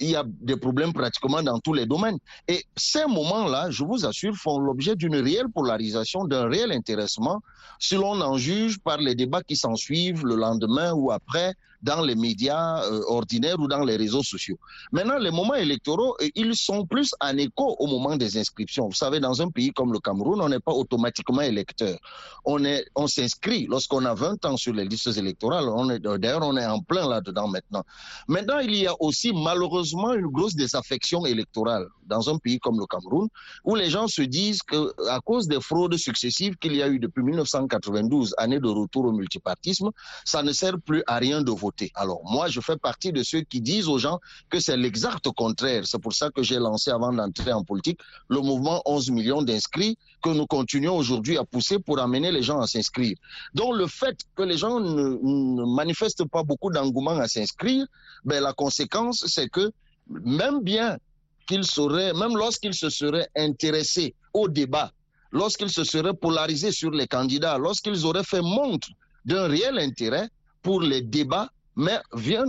il 0.00 0.10
y 0.10 0.16
a 0.16 0.24
des 0.26 0.56
problèmes 0.56 0.92
pratiquement 0.92 1.42
dans 1.42 1.58
tous 1.58 1.74
les 1.74 1.86
domaines. 1.86 2.18
Et 2.48 2.64
ces 2.76 3.04
moments-là, 3.06 3.70
je 3.70 3.84
vous 3.84 4.06
assure, 4.06 4.34
font 4.34 4.58
l'objet 4.58 4.96
d'une 4.96 5.16
réelle 5.16 5.48
polarisation, 5.48 6.24
d'un 6.24 6.48
réel 6.48 6.72
intéressement, 6.72 7.42
si 7.78 7.94
l'on 7.96 8.20
en 8.20 8.38
juge 8.38 8.78
par 8.78 8.98
les 8.98 9.14
débats 9.14 9.42
qui 9.42 9.56
s'en 9.56 9.76
suivent 9.76 10.24
le 10.24 10.36
lendemain 10.36 10.92
ou 10.92 11.10
après 11.10 11.54
dans 11.82 12.00
les 12.02 12.14
médias 12.14 12.84
euh, 12.84 13.02
ordinaires 13.08 13.58
ou 13.58 13.66
dans 13.66 13.84
les 13.84 13.96
réseaux 13.96 14.22
sociaux. 14.22 14.58
Maintenant, 14.92 15.18
les 15.18 15.30
moments 15.30 15.54
électoraux, 15.54 16.16
ils 16.34 16.56
sont 16.56 16.86
plus 16.86 17.14
en 17.20 17.36
écho 17.36 17.76
au 17.78 17.86
moment 17.86 18.16
des 18.16 18.38
inscriptions. 18.38 18.86
Vous 18.86 18.94
savez, 18.94 19.20
dans 19.20 19.42
un 19.42 19.48
pays 19.48 19.72
comme 19.72 19.92
le 19.92 19.98
Cameroun, 19.98 20.40
on 20.40 20.48
n'est 20.48 20.60
pas 20.60 20.72
automatiquement 20.72 21.40
électeur. 21.40 21.98
On 22.44 22.64
est, 22.64 22.84
on 22.94 23.06
s'inscrit 23.06 23.66
lorsqu'on 23.66 24.04
a 24.04 24.14
20 24.14 24.44
ans 24.44 24.56
sur 24.56 24.72
les 24.72 24.84
listes 24.84 25.16
électorales. 25.16 25.68
On 25.68 25.90
est, 25.90 25.98
d'ailleurs, 25.98 26.42
on 26.42 26.56
est 26.56 26.66
en 26.66 26.80
plein 26.80 27.08
là-dedans 27.08 27.48
maintenant. 27.48 27.82
Maintenant, 28.28 28.60
il 28.60 28.76
y 28.76 28.86
a 28.86 28.94
aussi 29.00 29.32
malheureusement 29.32 30.14
une 30.14 30.28
grosse 30.28 30.54
désaffection 30.54 31.26
électorale 31.26 31.86
dans 32.06 32.28
un 32.30 32.38
pays 32.38 32.58
comme 32.58 32.78
le 32.78 32.86
Cameroun, 32.86 33.28
où 33.64 33.74
les 33.74 33.90
gens 33.90 34.06
se 34.06 34.22
disent 34.22 34.62
que 34.62 34.92
à 35.08 35.20
cause 35.20 35.48
des 35.48 35.60
fraudes 35.60 35.96
successives 35.96 36.56
qu'il 36.56 36.74
y 36.74 36.82
a 36.82 36.88
eu 36.88 36.98
depuis 36.98 37.22
1992, 37.22 38.34
année 38.38 38.60
de 38.60 38.68
retour 38.68 39.06
au 39.06 39.12
multipartisme, 39.12 39.90
ça 40.24 40.42
ne 40.42 40.52
sert 40.52 40.78
plus 40.80 41.02
à 41.06 41.16
rien 41.16 41.42
de 41.42 41.50
voter. 41.50 41.71
Alors 41.94 42.22
moi, 42.24 42.48
je 42.48 42.60
fais 42.60 42.76
partie 42.76 43.12
de 43.12 43.22
ceux 43.22 43.40
qui 43.40 43.60
disent 43.60 43.88
aux 43.88 43.98
gens 43.98 44.20
que 44.50 44.60
c'est 44.60 44.76
l'exact 44.76 45.28
contraire. 45.30 45.86
C'est 45.86 46.00
pour 46.00 46.12
ça 46.12 46.30
que 46.30 46.42
j'ai 46.42 46.58
lancé 46.58 46.90
avant 46.90 47.12
d'entrer 47.12 47.52
en 47.52 47.64
politique 47.64 47.98
le 48.28 48.40
mouvement 48.40 48.82
11 48.84 49.10
millions 49.10 49.42
d'inscrits 49.42 49.96
que 50.22 50.30
nous 50.30 50.46
continuons 50.46 50.96
aujourd'hui 50.96 51.36
à 51.38 51.44
pousser 51.44 51.78
pour 51.78 51.98
amener 51.98 52.30
les 52.30 52.42
gens 52.42 52.60
à 52.60 52.66
s'inscrire. 52.66 53.16
Donc 53.54 53.76
le 53.76 53.86
fait 53.86 54.16
que 54.36 54.42
les 54.42 54.56
gens 54.56 54.80
ne, 54.80 55.18
ne 55.22 55.74
manifestent 55.74 56.28
pas 56.28 56.42
beaucoup 56.42 56.70
d'engouement 56.70 57.18
à 57.18 57.28
s'inscrire, 57.28 57.86
ben, 58.24 58.42
la 58.42 58.52
conséquence, 58.52 59.24
c'est 59.26 59.48
que 59.48 59.72
même 60.08 60.62
bien 60.62 60.98
qu'ils 61.46 61.64
seraient, 61.64 62.12
même 62.12 62.36
lorsqu'ils 62.36 62.74
se 62.74 62.90
seraient 62.90 63.28
intéressés 63.36 64.14
au 64.32 64.48
débat, 64.48 64.92
lorsqu'ils 65.32 65.70
se 65.70 65.84
seraient 65.84 66.14
polarisés 66.14 66.72
sur 66.72 66.90
les 66.90 67.06
candidats, 67.06 67.58
lorsqu'ils 67.58 68.06
auraient 68.06 68.24
fait 68.24 68.42
montre 68.42 68.88
d'un 69.24 69.48
réel 69.48 69.78
intérêt 69.78 70.28
pour 70.62 70.80
les 70.80 71.02
débats, 71.02 71.50
Mais 71.74 71.98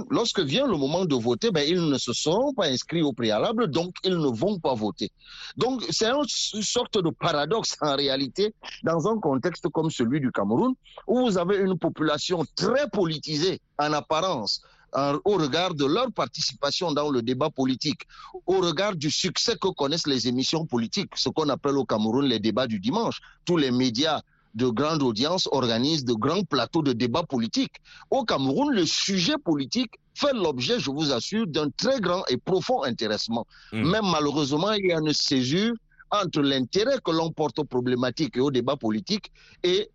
lorsque 0.10 0.40
vient 0.42 0.68
le 0.68 0.76
moment 0.76 1.06
de 1.06 1.16
voter, 1.16 1.50
ben, 1.52 1.66
ils 1.68 1.82
ne 1.90 1.98
se 1.98 2.12
seront 2.14 2.54
pas 2.54 2.68
inscrits 2.68 3.02
au 3.02 3.14
préalable, 3.14 3.68
donc 3.68 3.96
ils 4.04 4.18
ne 4.18 4.28
vont 4.28 4.60
pas 4.60 4.74
voter. 4.74 5.12
Donc 5.56 5.84
c'est 5.90 6.10
une 6.10 6.62
sorte 6.62 6.98
de 7.02 7.10
paradoxe 7.10 7.78
en 7.82 7.96
réalité 7.96 8.54
dans 8.84 9.08
un 9.08 9.20
contexte 9.20 9.68
comme 9.70 9.90
celui 9.90 10.20
du 10.20 10.32
Cameroun, 10.32 10.74
où 11.08 11.22
vous 11.26 11.38
avez 11.38 11.58
une 11.58 11.78
population 11.78 12.44
très 12.56 12.90
politisée 12.90 13.62
en 13.80 13.94
apparence, 13.94 14.62
en- 14.94 15.16
au 15.24 15.38
regard 15.38 15.74
de 15.74 15.86
leur 15.86 16.12
participation 16.12 16.92
dans 16.92 17.10
le 17.10 17.22
débat 17.22 17.50
politique, 17.50 18.02
au 18.46 18.60
regard 18.60 18.96
du 18.96 19.10
succès 19.10 19.56
que 19.60 19.70
connaissent 19.70 20.06
les 20.08 20.28
émissions 20.28 20.66
politiques, 20.66 21.12
ce 21.16 21.30
qu'on 21.30 21.48
appelle 21.50 21.78
au 21.78 21.86
Cameroun 21.86 22.26
les 22.26 22.40
débats 22.40 22.68
du 22.68 22.80
dimanche. 22.80 23.20
Tous 23.46 23.58
les 23.58 23.72
médias 23.72 24.22
de 24.54 24.68
grande 24.68 25.02
audience 25.02 25.48
organisent 25.52 26.06
de 26.06 26.14
grands 26.14 26.44
plateaux 26.44 26.82
de 26.84 26.94
débats 26.94 27.24
politiques. 27.24 27.78
Au 28.12 28.24
Cameroun, 28.24 28.74
le 28.74 28.86
sujet 28.86 29.36
politique 29.44 29.92
fait 30.14 30.34
l'objet, 30.34 30.80
je 30.80 30.92
vous 30.92 31.12
assure, 31.12 31.48
d'un 31.48 31.70
très 31.72 32.00
grand 32.00 32.24
et 32.30 32.38
profond 32.38 32.84
intéressement. 32.84 33.48
Mm. 33.72 33.90
Mais 33.90 34.00
malheureusement, 34.04 34.72
il 34.74 34.86
y 34.88 34.92
a 34.94 35.00
une 35.00 35.14
césure 35.14 35.74
entre 36.12 36.42
l'intérêt 36.42 36.98
que 37.04 37.12
l'on 37.12 37.32
porte 37.32 37.58
aux 37.60 37.64
problématiques 37.64 38.38
et 38.38 38.40
aux 38.40 38.52
débats 38.52 38.78
politiques 38.78 39.32
et 39.64 39.90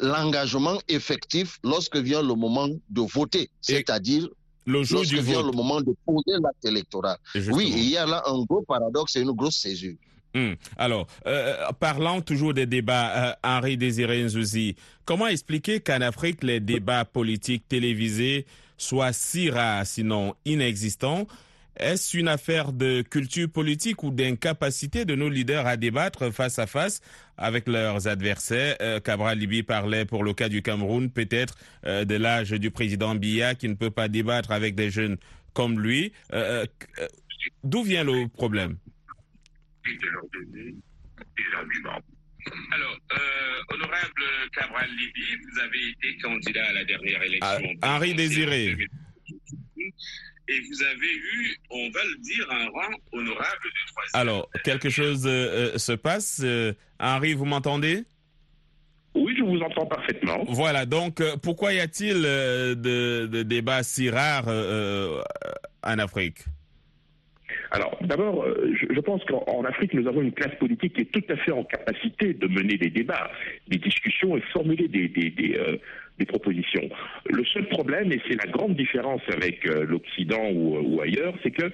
l'engagement 0.00 0.78
effectif 0.88 1.58
lorsque 1.64 1.96
vient 1.96 2.22
le 2.22 2.34
moment 2.34 2.68
de 2.68 3.00
voter, 3.00 3.50
c'est-à-dire 3.60 4.28
Le 4.66 4.82
jour 4.82 4.98
lorsque 4.98 5.14
du 5.14 5.20
vient 5.20 5.42
vote. 5.42 5.46
le 5.52 5.56
moment 5.56 5.80
de 5.80 5.94
poser 6.04 6.38
l'acte 6.42 6.64
électoral. 6.64 7.16
justement. 7.34 7.56
Oui, 7.56 7.72
il 7.74 7.88
y 7.88 7.96
a 7.96 8.06
là 8.06 8.22
un 8.26 8.42
gros 8.44 8.62
paradoxe 8.62 9.16
et 9.16 9.22
une 9.22 9.32
grosse 9.32 9.56
césure. 9.56 9.96
Hmm. 10.34 10.52
Alors, 10.76 11.06
euh, 11.26 11.56
parlant 11.80 12.20
toujours 12.20 12.54
des 12.54 12.66
débats, 12.66 13.30
euh, 13.30 13.32
Henri 13.42 13.76
Désiré 13.76 14.22
Nzouzi, 14.22 14.76
comment 15.04 15.26
expliquer 15.26 15.80
qu'en 15.80 16.00
Afrique, 16.00 16.42
les 16.42 16.60
débats 16.60 17.04
politiques 17.04 17.66
télévisés 17.68 18.46
soient 18.76 19.12
si 19.12 19.50
rares, 19.50 19.86
sinon 19.86 20.34
inexistants? 20.44 21.26
Est-ce 21.78 22.16
une 22.16 22.26
affaire 22.26 22.72
de 22.72 23.02
culture 23.02 23.48
politique 23.48 24.02
ou 24.02 24.10
d'incapacité 24.10 25.04
de 25.04 25.14
nos 25.14 25.28
leaders 25.28 25.66
à 25.66 25.76
débattre 25.76 26.32
face 26.34 26.58
à 26.58 26.66
face 26.66 27.00
avec 27.36 27.68
leurs 27.68 28.08
adversaires? 28.08 28.76
Euh, 28.82 28.98
Cabral 28.98 29.38
Libi 29.38 29.62
parlait 29.62 30.04
pour 30.04 30.24
le 30.24 30.34
cas 30.34 30.48
du 30.48 30.60
Cameroun, 30.60 31.08
peut-être 31.08 31.54
euh, 31.86 32.04
de 32.04 32.16
l'âge 32.16 32.50
du 32.50 32.72
président 32.72 33.14
Biya 33.14 33.54
qui 33.54 33.68
ne 33.68 33.74
peut 33.74 33.92
pas 33.92 34.08
débattre 34.08 34.50
avec 34.50 34.74
des 34.74 34.90
jeunes 34.90 35.18
comme 35.54 35.80
lui. 35.80 36.12
Euh, 36.32 36.66
euh, 36.98 37.06
D'où 37.62 37.84
vient 37.84 38.04
le 38.04 38.26
problème? 38.26 38.76
De 39.96 40.06
leur 40.06 40.24
donner 40.32 40.74
des 41.36 41.56
arguments. 41.56 42.02
Alors, 42.72 42.96
euh, 43.12 43.74
honorable 43.74 44.22
Cabral 44.52 44.88
Libi, 44.90 45.36
vous 45.42 45.58
avez 45.60 45.88
été 45.88 46.18
candidat 46.22 46.66
à 46.66 46.72
la 46.72 46.84
dernière 46.84 47.22
élection. 47.22 47.76
Ah, 47.82 47.96
Henri 47.96 48.14
Désiré. 48.14 48.76
Et 50.50 50.60
vous 50.60 50.82
avez 50.82 51.14
eu, 51.14 51.56
on 51.70 51.90
va 51.90 52.00
le 52.04 52.16
dire, 52.22 52.46
un 52.50 52.68
rang 52.68 52.94
honorable 53.12 53.64
de 53.64 53.92
troisième. 53.92 54.14
Alors, 54.14 54.50
quelque 54.64 54.88
chose 54.88 55.26
euh, 55.26 55.74
euh, 55.74 55.78
se 55.78 55.92
passe. 55.92 56.40
Euh, 56.42 56.72
Henri, 56.98 57.34
vous 57.34 57.44
m'entendez? 57.44 58.04
Oui, 59.14 59.34
je 59.36 59.42
vous 59.42 59.58
entends 59.58 59.86
parfaitement. 59.86 60.44
Voilà, 60.48 60.86
donc 60.86 61.20
euh, 61.20 61.36
pourquoi 61.36 61.74
y 61.74 61.80
a-t-il 61.80 62.22
euh, 62.24 62.74
de, 62.74 63.26
de 63.26 63.42
débats 63.42 63.82
si 63.82 64.08
rares 64.08 64.48
en 65.82 65.98
Afrique? 65.98 66.44
Alors, 67.70 67.98
d'abord, 68.00 68.44
euh, 68.44 68.72
je, 68.74 69.00
pense 69.00 69.22
qu'en 69.24 69.44
en 69.46 69.64
Afrique, 69.64 69.92
nous 69.94 70.08
avons 70.08 70.22
une 70.22 70.32
classe 70.32 70.54
politique 70.56 70.94
qui 70.94 71.02
est 71.02 71.12
tout 71.12 71.24
à 71.28 71.36
fait 71.36 71.52
en 71.52 71.64
capacité 71.64 72.32
de 72.32 72.46
mener 72.46 72.78
des 72.78 72.90
débats, 72.90 73.30
des 73.68 73.78
discussions 73.78 74.36
et 74.36 74.40
formuler 74.52 74.88
des, 74.88 75.56
euh, 75.58 75.76
propositions. 76.26 76.88
Le 77.30 77.44
seul 77.44 77.68
problème, 77.68 78.10
et 78.10 78.20
c'est 78.28 78.34
la 78.34 78.50
grande 78.50 78.74
différence 78.74 79.22
avec 79.32 79.66
euh, 79.66 79.84
l'Occident 79.84 80.50
ou, 80.50 81.00
ailleurs, 81.00 81.34
c'est 81.42 81.52
que 81.52 81.70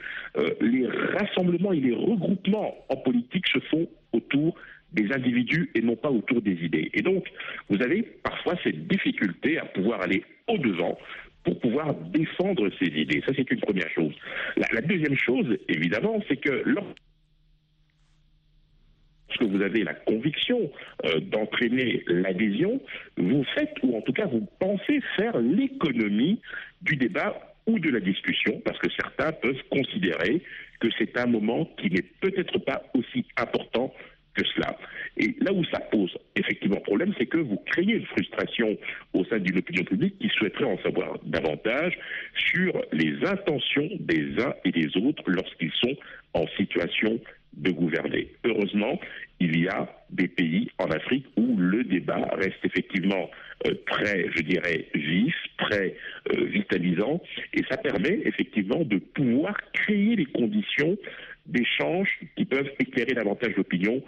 les 0.60 0.86
rassemblements 0.86 1.72
et 1.72 1.80
les 1.80 1.94
regroupements 1.94 2.74
en 2.88 2.96
politique 2.96 3.46
se 3.48 3.58
font 3.60 3.88
autour 4.12 4.54
des 4.92 5.12
individus 5.12 5.70
et 5.74 5.80
non 5.80 5.96
pas 5.96 6.10
autour 6.10 6.42
des 6.42 6.52
idées. 6.62 6.90
Et 6.92 7.02
donc, 7.02 7.24
vous 7.70 7.82
avez 7.82 8.02
parfois 8.02 8.54
cette 8.62 8.86
difficulté 8.86 9.58
à 9.58 9.64
pouvoir 9.64 10.02
aller 10.02 10.22
au-devant 10.46 10.98
pour 11.44 11.58
pouvoir 11.60 11.94
défendre 11.94 12.70
ces 12.78 12.86
idées. 12.86 13.22
Ça, 13.26 13.32
c'est 13.36 13.50
une 13.50 13.60
première 13.60 13.90
chose. 13.90 14.12
La, 14.56 14.66
la 14.72 14.80
deuxième 14.80 15.16
chose, 15.16 15.56
évidemment, 15.68 16.20
c'est 16.28 16.38
que 16.38 16.62
lorsque 16.64 16.94
vous 19.42 19.62
avez 19.62 19.84
la 19.84 19.94
conviction 19.94 20.70
euh, 21.04 21.20
d'entraîner 21.20 22.02
l'adhésion, 22.08 22.80
vous 23.16 23.44
faites, 23.54 23.74
ou 23.82 23.96
en 23.96 24.00
tout 24.00 24.12
cas 24.12 24.26
vous 24.26 24.48
pensez 24.58 25.00
faire 25.16 25.38
l'économie 25.38 26.40
du 26.82 26.96
débat 26.96 27.54
ou 27.66 27.78
de 27.78 27.90
la 27.90 28.00
discussion, 28.00 28.60
parce 28.64 28.78
que 28.78 28.90
certains 28.90 29.32
peuvent 29.32 29.62
considérer 29.70 30.42
que 30.80 30.88
c'est 30.98 31.16
un 31.18 31.26
moment 31.26 31.64
qui 31.78 31.90
n'est 31.90 32.02
peut-être 32.20 32.58
pas 32.58 32.82
aussi 32.94 33.24
important 33.36 33.92
que 34.34 34.44
cela. 34.54 34.76
Et 35.16 35.34
là 35.40 35.52
où 35.52 35.64
ça 35.66 35.80
pose 35.80 36.16
effectivement 36.36 36.80
problème, 36.80 37.14
c'est 37.18 37.26
que 37.26 37.38
vous 37.38 37.58
créez 37.66 37.94
une 37.94 38.06
frustration 38.06 38.76
au 39.12 39.24
sein 39.24 39.38
d'une 39.38 39.58
opinion 39.58 39.84
publique 39.84 40.18
qui 40.18 40.28
souhaiterait 40.28 40.64
en 40.64 40.78
savoir 40.78 41.18
davantage 41.24 41.96
sur 42.34 42.84
les 42.92 43.14
intentions 43.24 43.88
des 44.00 44.42
uns 44.42 44.54
et 44.64 44.72
des 44.72 44.96
autres 44.96 45.22
lorsqu'ils 45.26 45.72
sont 45.72 45.96
en 46.34 46.46
situation 46.56 47.20
de 47.56 47.70
gouverner. 47.70 48.28
Heureusement, 48.44 48.98
il 49.40 49.60
y 49.60 49.68
a 49.68 49.88
des 50.10 50.28
pays 50.28 50.70
en 50.78 50.86
Afrique 50.86 51.26
où 51.36 51.56
le 51.56 51.84
débat 51.84 52.28
reste 52.32 52.58
effectivement 52.64 53.30
euh, 53.66 53.74
très, 53.86 54.26
je 54.34 54.42
dirais, 54.42 54.86
vif, 54.94 55.34
très 55.58 55.94
euh, 56.32 56.44
vitalisant, 56.46 57.22
et 57.52 57.62
ça 57.70 57.76
permet 57.76 58.20
effectivement 58.24 58.84
de 58.84 58.98
pouvoir 58.98 59.56
créer 59.72 60.16
les 60.16 60.26
conditions 60.26 60.96
d'échanges 61.46 62.08
qui 62.36 62.44
peuvent 62.44 62.70
éclairer 62.78 63.14
davantage 63.14 63.54
l'opinion 63.56 64.02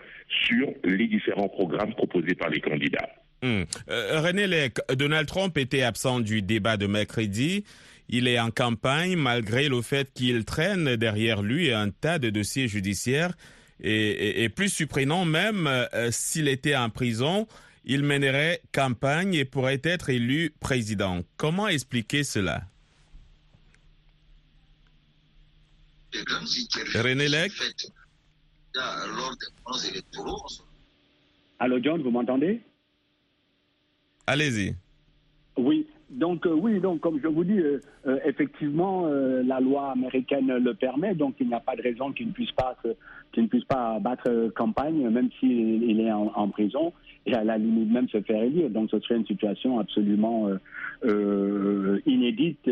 sur 0.46 0.72
les 0.84 1.06
différents 1.06 1.48
programmes 1.48 1.94
proposés 1.94 2.34
par 2.34 2.50
les 2.50 2.60
candidats. 2.60 3.08
Hmm. 3.42 3.62
Euh, 3.90 4.20
René 4.20 4.46
Lec, 4.46 4.78
Donald 4.94 5.28
Trump 5.28 5.56
était 5.58 5.82
absent 5.82 6.20
du 6.20 6.42
débat 6.42 6.76
de 6.76 6.86
mercredi. 6.86 7.64
Il 8.08 8.28
est 8.28 8.38
en 8.38 8.50
campagne 8.50 9.16
malgré 9.16 9.68
le 9.68 9.82
fait 9.82 10.12
qu'il 10.12 10.44
traîne 10.44 10.96
derrière 10.96 11.42
lui 11.42 11.72
un 11.72 11.90
tas 11.90 12.18
de 12.18 12.30
dossiers 12.30 12.68
judiciaires. 12.68 13.34
Et, 13.82 14.48
plus 14.48 14.70
surprenant 14.70 15.26
même, 15.26 15.66
euh, 15.66 16.08
s'il 16.10 16.48
était 16.48 16.74
en 16.74 16.88
prison, 16.88 17.46
il 17.84 18.02
mènerait 18.04 18.62
campagne 18.72 19.34
et 19.34 19.44
pourrait 19.44 19.82
être 19.84 20.08
élu 20.08 20.54
président. 20.60 21.20
Comment 21.36 21.68
expliquer 21.68 22.24
cela? 22.24 22.62
René 26.94 27.28
Lec 27.28 27.52
Allô, 31.58 31.78
John, 31.82 32.02
vous 32.02 32.10
m'entendez? 32.10 32.60
Allez-y. 34.26 34.74
Oui. 35.56 35.86
Donc, 36.08 36.46
euh, 36.46 36.52
oui, 36.52 36.78
donc, 36.78 37.00
comme 37.00 37.20
je 37.20 37.26
vous 37.26 37.42
dis, 37.42 37.58
euh, 37.58 37.80
euh, 38.06 38.18
effectivement, 38.24 39.06
la 39.08 39.58
loi 39.58 39.90
américaine 39.92 40.46
le 40.46 40.74
permet, 40.74 41.14
donc 41.14 41.34
il 41.40 41.48
n'y 41.48 41.54
a 41.54 41.60
pas 41.60 41.74
de 41.74 41.82
raison 41.82 42.12
qu'il 42.12 42.28
ne 42.28 42.32
puisse 42.32 42.52
pas, 42.52 42.76
qu'il 43.32 43.42
ne 43.44 43.48
puisse 43.48 43.64
pas 43.64 43.98
battre 43.98 44.50
campagne, 44.54 45.08
même 45.08 45.30
s'il 45.40 45.82
il 45.82 46.00
est 46.00 46.12
en, 46.12 46.32
en 46.34 46.48
prison, 46.48 46.92
et 47.24 47.34
à 47.34 47.42
la 47.42 47.58
limite 47.58 47.90
même 47.90 48.08
se 48.08 48.20
faire 48.20 48.42
élire. 48.42 48.70
Donc, 48.70 48.90
ce 48.90 49.00
serait 49.00 49.16
une 49.16 49.26
situation 49.26 49.80
absolument 49.80 50.48
inédite 52.06 52.70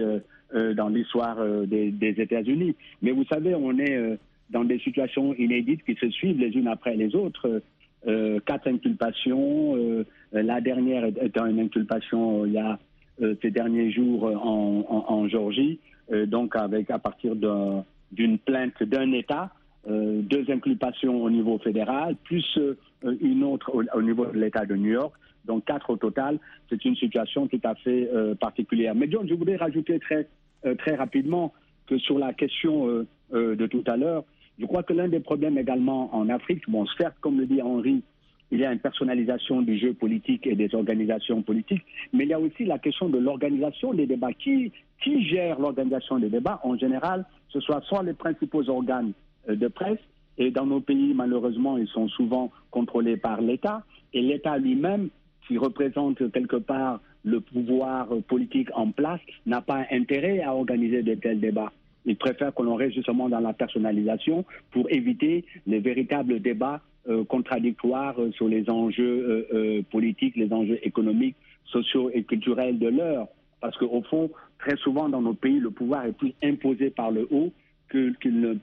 dans 0.74 0.88
l'histoire 0.88 1.36
euh, 1.40 1.66
des, 1.66 1.92
États-Unis. 2.00 2.74
Mais 3.02 3.10
vous 3.10 3.24
savez, 3.24 3.54
on 3.54 3.76
est 3.78 3.96
euh, 3.96 4.16
dans 4.50 4.64
des 4.64 4.78
situations 4.78 5.34
inédites 5.34 5.82
qui 5.84 5.94
se 5.96 6.08
suivent 6.10 6.38
les 6.38 6.50
unes 6.50 6.68
après 6.68 6.94
les 6.96 7.14
autres. 7.16 7.62
Euh, 8.06 8.38
quatre 8.44 8.68
inculpations, 8.68 9.76
euh, 9.76 10.04
la 10.32 10.60
dernière 10.60 11.06
étant 11.06 11.46
une 11.46 11.58
inculpation 11.60 12.42
euh, 12.42 12.46
il 12.46 12.52
y 12.52 12.58
a 12.58 12.78
euh, 13.22 13.34
ces 13.40 13.50
derniers 13.50 13.90
jours 13.90 14.26
euh, 14.28 14.34
en, 14.34 14.84
en, 15.08 15.28
Géorgie, 15.28 15.78
euh, 16.12 16.26
donc 16.26 16.54
avec 16.56 16.90
à 16.90 16.98
partir 16.98 17.34
d'un- 17.34 17.84
d'une 18.12 18.38
plainte 18.38 18.82
d'un 18.82 19.10
État, 19.12 19.50
euh, 19.88 20.20
deux 20.22 20.44
inculpations 20.50 21.22
au 21.22 21.30
niveau 21.30 21.58
fédéral, 21.58 22.16
plus 22.24 22.44
euh, 22.58 22.76
une 23.20 23.42
autre 23.44 23.70
au, 23.74 23.82
au 23.96 24.02
niveau 24.02 24.26
de 24.26 24.38
l'État 24.38 24.66
de 24.66 24.74
New 24.76 24.92
York, 24.92 25.14
donc 25.46 25.64
quatre 25.64 25.88
au 25.90 25.96
total. 25.96 26.38
C'est 26.68 26.84
une 26.84 26.96
situation 26.96 27.46
tout 27.46 27.60
à 27.64 27.74
fait 27.76 28.08
euh, 28.14 28.34
particulière. 28.34 28.94
Mais 28.94 29.08
John, 29.10 29.26
je 29.28 29.34
voudrais 29.34 29.56
rajouter 29.56 29.98
très 29.98 30.16
euh, 30.16 30.24
très 30.74 30.94
rapidement 30.94 31.52
que 31.86 31.98
sur 31.98 32.18
la 32.18 32.32
question 32.32 32.88
euh, 32.88 33.06
euh, 33.32 33.56
de 33.56 33.66
tout 33.66 33.84
à 33.86 33.96
l'heure, 33.96 34.24
je 34.58 34.66
crois 34.66 34.82
que 34.82 34.92
l'un 34.92 35.08
des 35.08 35.20
problèmes 35.20 35.58
également 35.58 36.14
en 36.14 36.28
Afrique, 36.28 36.62
bon, 36.68 36.86
certes, 36.98 37.16
comme 37.20 37.38
le 37.38 37.46
dit 37.46 37.60
Henri, 37.60 38.02
il 38.50 38.60
y 38.60 38.64
a 38.64 38.72
une 38.72 38.78
personnalisation 38.78 39.62
du 39.62 39.78
jeu 39.78 39.94
politique 39.94 40.46
et 40.46 40.54
des 40.54 40.74
organisations 40.74 41.42
politiques, 41.42 41.84
mais 42.12 42.24
il 42.24 42.30
y 42.30 42.34
a 42.34 42.40
aussi 42.40 42.64
la 42.64 42.78
question 42.78 43.08
de 43.08 43.18
l'organisation 43.18 43.92
des 43.94 44.06
débats. 44.06 44.32
Qui, 44.32 44.70
qui 45.02 45.24
gère 45.24 45.58
l'organisation 45.58 46.18
des 46.18 46.28
débats? 46.28 46.60
En 46.62 46.76
général, 46.78 47.24
ce 47.48 47.60
soit 47.60 47.80
soit 47.82 48.02
les 48.02 48.12
principaux 48.12 48.68
organes 48.68 49.12
euh, 49.48 49.56
de 49.56 49.68
presse, 49.68 49.98
et 50.38 50.50
dans 50.50 50.66
nos 50.66 50.80
pays, 50.80 51.14
malheureusement, 51.14 51.78
ils 51.78 51.88
sont 51.88 52.08
souvent 52.08 52.50
contrôlés 52.70 53.16
par 53.16 53.40
l'État, 53.40 53.84
et 54.12 54.22
l'État 54.22 54.58
lui-même, 54.58 55.08
qui 55.46 55.58
représente 55.58 56.30
quelque 56.32 56.56
part 56.56 57.00
le 57.24 57.40
pouvoir 57.40 58.08
politique 58.28 58.68
en 58.74 58.90
place 58.90 59.20
n'a 59.46 59.60
pas 59.60 59.84
intérêt 59.90 60.40
à 60.40 60.54
organiser 60.54 61.02
de 61.02 61.14
tels 61.14 61.40
débats. 61.40 61.72
Il 62.06 62.16
préfère 62.16 62.54
que 62.54 62.62
l'on 62.62 62.74
reste 62.74 62.94
justement 62.94 63.28
dans 63.28 63.40
la 63.40 63.52
personnalisation 63.52 64.44
pour 64.70 64.90
éviter 64.90 65.44
les 65.66 65.78
véritables 65.80 66.40
débats 66.40 66.82
euh, 67.08 67.24
contradictoires 67.24 68.16
sur 68.32 68.48
les 68.48 68.68
enjeux 68.68 69.46
euh, 69.52 69.54
euh, 69.54 69.82
politiques, 69.90 70.36
les 70.36 70.52
enjeux 70.52 70.78
économiques, 70.82 71.36
sociaux 71.66 72.10
et 72.12 72.22
culturels 72.24 72.78
de 72.78 72.88
l'heure. 72.88 73.28
Parce 73.60 73.76
qu'au 73.78 74.02
fond, 74.02 74.30
très 74.58 74.76
souvent 74.76 75.08
dans 75.08 75.22
nos 75.22 75.34
pays, 75.34 75.58
le 75.58 75.70
pouvoir 75.70 76.04
est 76.04 76.12
plus 76.12 76.34
imposé 76.42 76.90
par 76.90 77.10
le 77.10 77.26
haut 77.30 77.52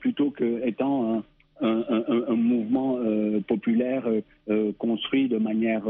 plutôt 0.00 0.30
qu'étant 0.30 1.22
un, 1.62 2.34
mouvement 2.34 2.98
euh, 2.98 3.40
populaire 3.40 4.06
euh, 4.06 4.20
euh, 4.50 4.72
construit 4.78 5.28
de 5.28 5.38
manière 5.38 5.82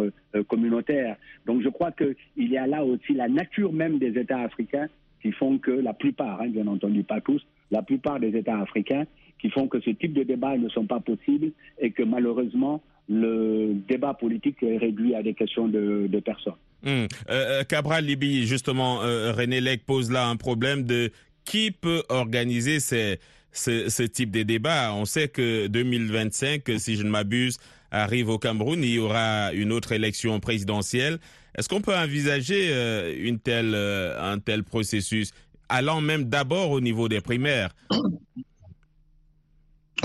communautaire. 0.49 1.17
Donc 1.47 1.63
je 1.63 1.69
crois 1.69 1.93
qu'il 1.93 2.17
y 2.37 2.57
a 2.57 2.67
là 2.67 2.85
aussi 2.85 3.15
la 3.15 3.29
nature 3.29 3.73
même 3.73 3.99
des 3.99 4.19
États 4.19 4.41
africains 4.41 4.89
qui 5.23 5.33
font 5.33 5.59
que 5.59 5.71
la 5.71 5.93
plupart, 5.93 6.41
hein, 6.41 6.49
bien 6.49 6.67
entendu 6.67 7.05
pas 7.05 7.21
tous, 7.21 7.43
la 7.71 7.83
plupart 7.83 8.21
des 8.21 8.37
États 8.37 8.59
africains 8.59 9.05
qui 9.41 9.51
font 9.51 9.69
que 9.69 9.81
ce 9.81 9.91
type 9.91 10.13
de 10.13 10.23
débats 10.23 10.57
ne 10.57 10.69
sont 10.69 10.87
pas 10.87 11.01
possibles 11.01 11.53
et 11.81 11.91
que 11.91 12.03
malheureusement 12.03 12.83
le 13.09 13.75
débat 13.89 14.15
politique 14.15 14.63
est 14.63 14.79
réduit 14.79 15.15
à 15.15 15.23
des 15.23 15.35
questions 15.35 15.69
de, 15.69 16.21
personnes. 16.25 16.55
Hum. 16.85 17.07
Euh, 17.31 17.63
Cabral 17.65 18.05
Libi, 18.05 18.47
justement, 18.47 18.99
René 18.99 19.61
Lec 19.61 19.85
pose 19.85 20.11
là 20.11 20.29
un 20.29 20.37
problème 20.37 20.85
de 20.85 21.11
qui 21.45 21.73
peut 21.73 22.03
organiser 22.09 22.79
ces, 22.79 23.19
ce, 23.53 24.03
type 24.03 24.31
de 24.31 24.43
débat. 24.43 24.93
On 24.95 25.05
sait 25.05 25.29
que 25.29 25.67
2025, 25.67 26.62
si 26.79 26.97
je 26.97 27.03
ne 27.03 27.11
m'abuse, 27.11 27.59
arrive 27.91 28.29
au 28.29 28.38
Cameroun, 28.38 28.83
il 28.83 28.91
y 28.91 28.99
aura 28.99 29.53
une 29.53 29.73
autre 29.73 29.93
élection 29.93 30.41
présidentielle. 30.41 31.19
Est-ce 31.57 31.69
qu'on 31.69 31.83
peut 31.83 31.97
envisager 31.97 32.71
euh, 32.73 33.37
euh, 33.49 34.33
un 34.33 34.38
tel 34.38 34.65
processus, 34.65 35.33
allant 35.69 36.01
même 36.01 36.25
d'abord 36.25 36.71
au 36.71 36.81
niveau 36.81 37.09
des 37.09 37.21
primaires? 37.21 37.75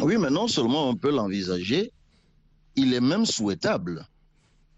Oui, 0.01 0.17
mais 0.19 0.29
non 0.29 0.47
seulement 0.47 0.89
on 0.89 0.95
peut 0.95 1.11
l'envisager, 1.11 1.91
il 2.75 2.93
est 2.93 3.01
même 3.01 3.25
souhaitable. 3.25 4.05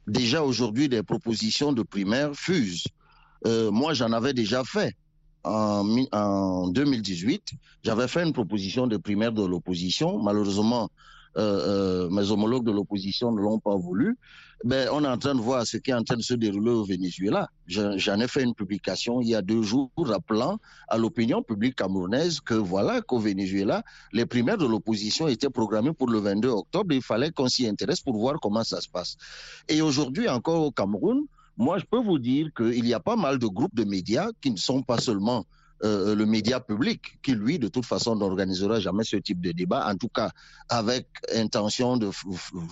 Déjà 0.08 0.44
aujourd'hui, 0.44 0.90
des 0.90 1.04
propositions 1.04 1.74
de 1.74 1.84
primaire 1.84 2.34
fusent. 2.34 2.88
Euh, 3.46 3.70
moi, 3.72 3.94
j'en 3.94 4.12
avais 4.12 4.34
déjà 4.34 4.64
fait. 4.64 4.96
En, 5.44 5.84
mi- 5.84 6.10
en 6.12 6.68
2018, 6.68 7.52
j'avais 7.84 8.08
fait 8.08 8.24
une 8.24 8.34
proposition 8.34 8.88
de 8.88 8.98
primaire 8.98 9.32
de 9.32 9.46
l'opposition. 9.46 10.22
Malheureusement, 10.22 10.90
euh, 11.38 12.08
euh, 12.08 12.10
mes 12.10 12.30
homologues 12.32 12.66
de 12.66 12.72
l'opposition 12.72 13.32
ne 13.32 13.40
l'ont 13.40 13.60
pas 13.60 13.76
voulu. 13.76 14.18
Ben, 14.66 14.90
on 14.92 15.06
est 15.06 15.08
en 15.08 15.18
train 15.18 15.36
de 15.36 15.40
voir 15.40 15.66
ce 15.66 15.78
qui 15.78 15.92
est 15.92 15.94
en 15.94 16.04
train 16.04 16.18
de 16.18 16.22
se 16.22 16.34
dérouler 16.34 16.72
au 16.72 16.84
Venezuela. 16.84 17.48
Je- 17.68 17.98
J'en 17.98 18.20
ai 18.20 18.28
fait 18.28 18.44
une 18.44 18.54
publication 18.54 19.22
il 19.22 19.30
y 19.30 19.36
a 19.36 19.42
deux 19.42 19.62
jours 19.62 19.90
rappelant 19.96 20.58
à 20.90 20.98
l'opinion 20.98 21.42
publique 21.42 21.76
camerounaise 21.78 22.42
que 22.42 22.56
voilà 22.56 23.00
qu'au 23.02 23.20
Venezuela, 23.20 23.84
les 24.12 24.26
primaires 24.26 24.58
de 24.58 24.66
l'opposition 24.66 25.30
étaient 25.30 25.50
programmées 25.50 25.94
pour 25.94 26.10
le 26.10 26.20
22 26.20 26.50
octobre. 26.50 26.94
Il 26.94 27.02
fallait 27.02 27.32
qu'on 27.32 27.48
s'y 27.48 27.66
intéresse 27.68 28.02
pour 28.02 28.18
voir 28.18 28.36
comment 28.42 28.66
ça 28.66 28.82
se 28.82 28.90
passe. 28.90 29.16
Et 29.70 29.82
aujourd'hui, 29.82 30.28
encore 30.28 30.64
au 30.66 30.72
Cameroun, 30.72 31.22
moi, 31.60 31.78
je 31.78 31.84
peux 31.86 32.00
vous 32.00 32.20
dire 32.20 32.50
qu'il 32.56 32.88
y 32.88 32.94
a 32.94 33.02
pas 33.02 33.18
mal 33.18 33.38
de 33.38 33.46
groupes 33.46 33.76
de 33.76 33.84
médias 33.84 34.30
qui 34.42 34.50
ne 34.50 34.58
sont 34.58 34.82
pas 34.82 34.98
seulement 34.98 35.46
euh, 35.84 36.16
le 36.16 36.26
média 36.26 36.62
public, 36.62 37.20
qui 37.22 37.34
lui, 37.34 37.60
de 37.60 37.68
toute 37.68 37.86
façon, 37.86 38.16
n'organisera 38.16 38.80
jamais 38.80 39.04
ce 39.04 39.18
type 39.18 39.42
de 39.42 39.52
débat, 39.52 39.86
en 39.86 39.96
tout 39.96 40.08
cas 40.08 40.32
avec 40.70 41.08
intention 41.36 41.98
de 41.98 42.10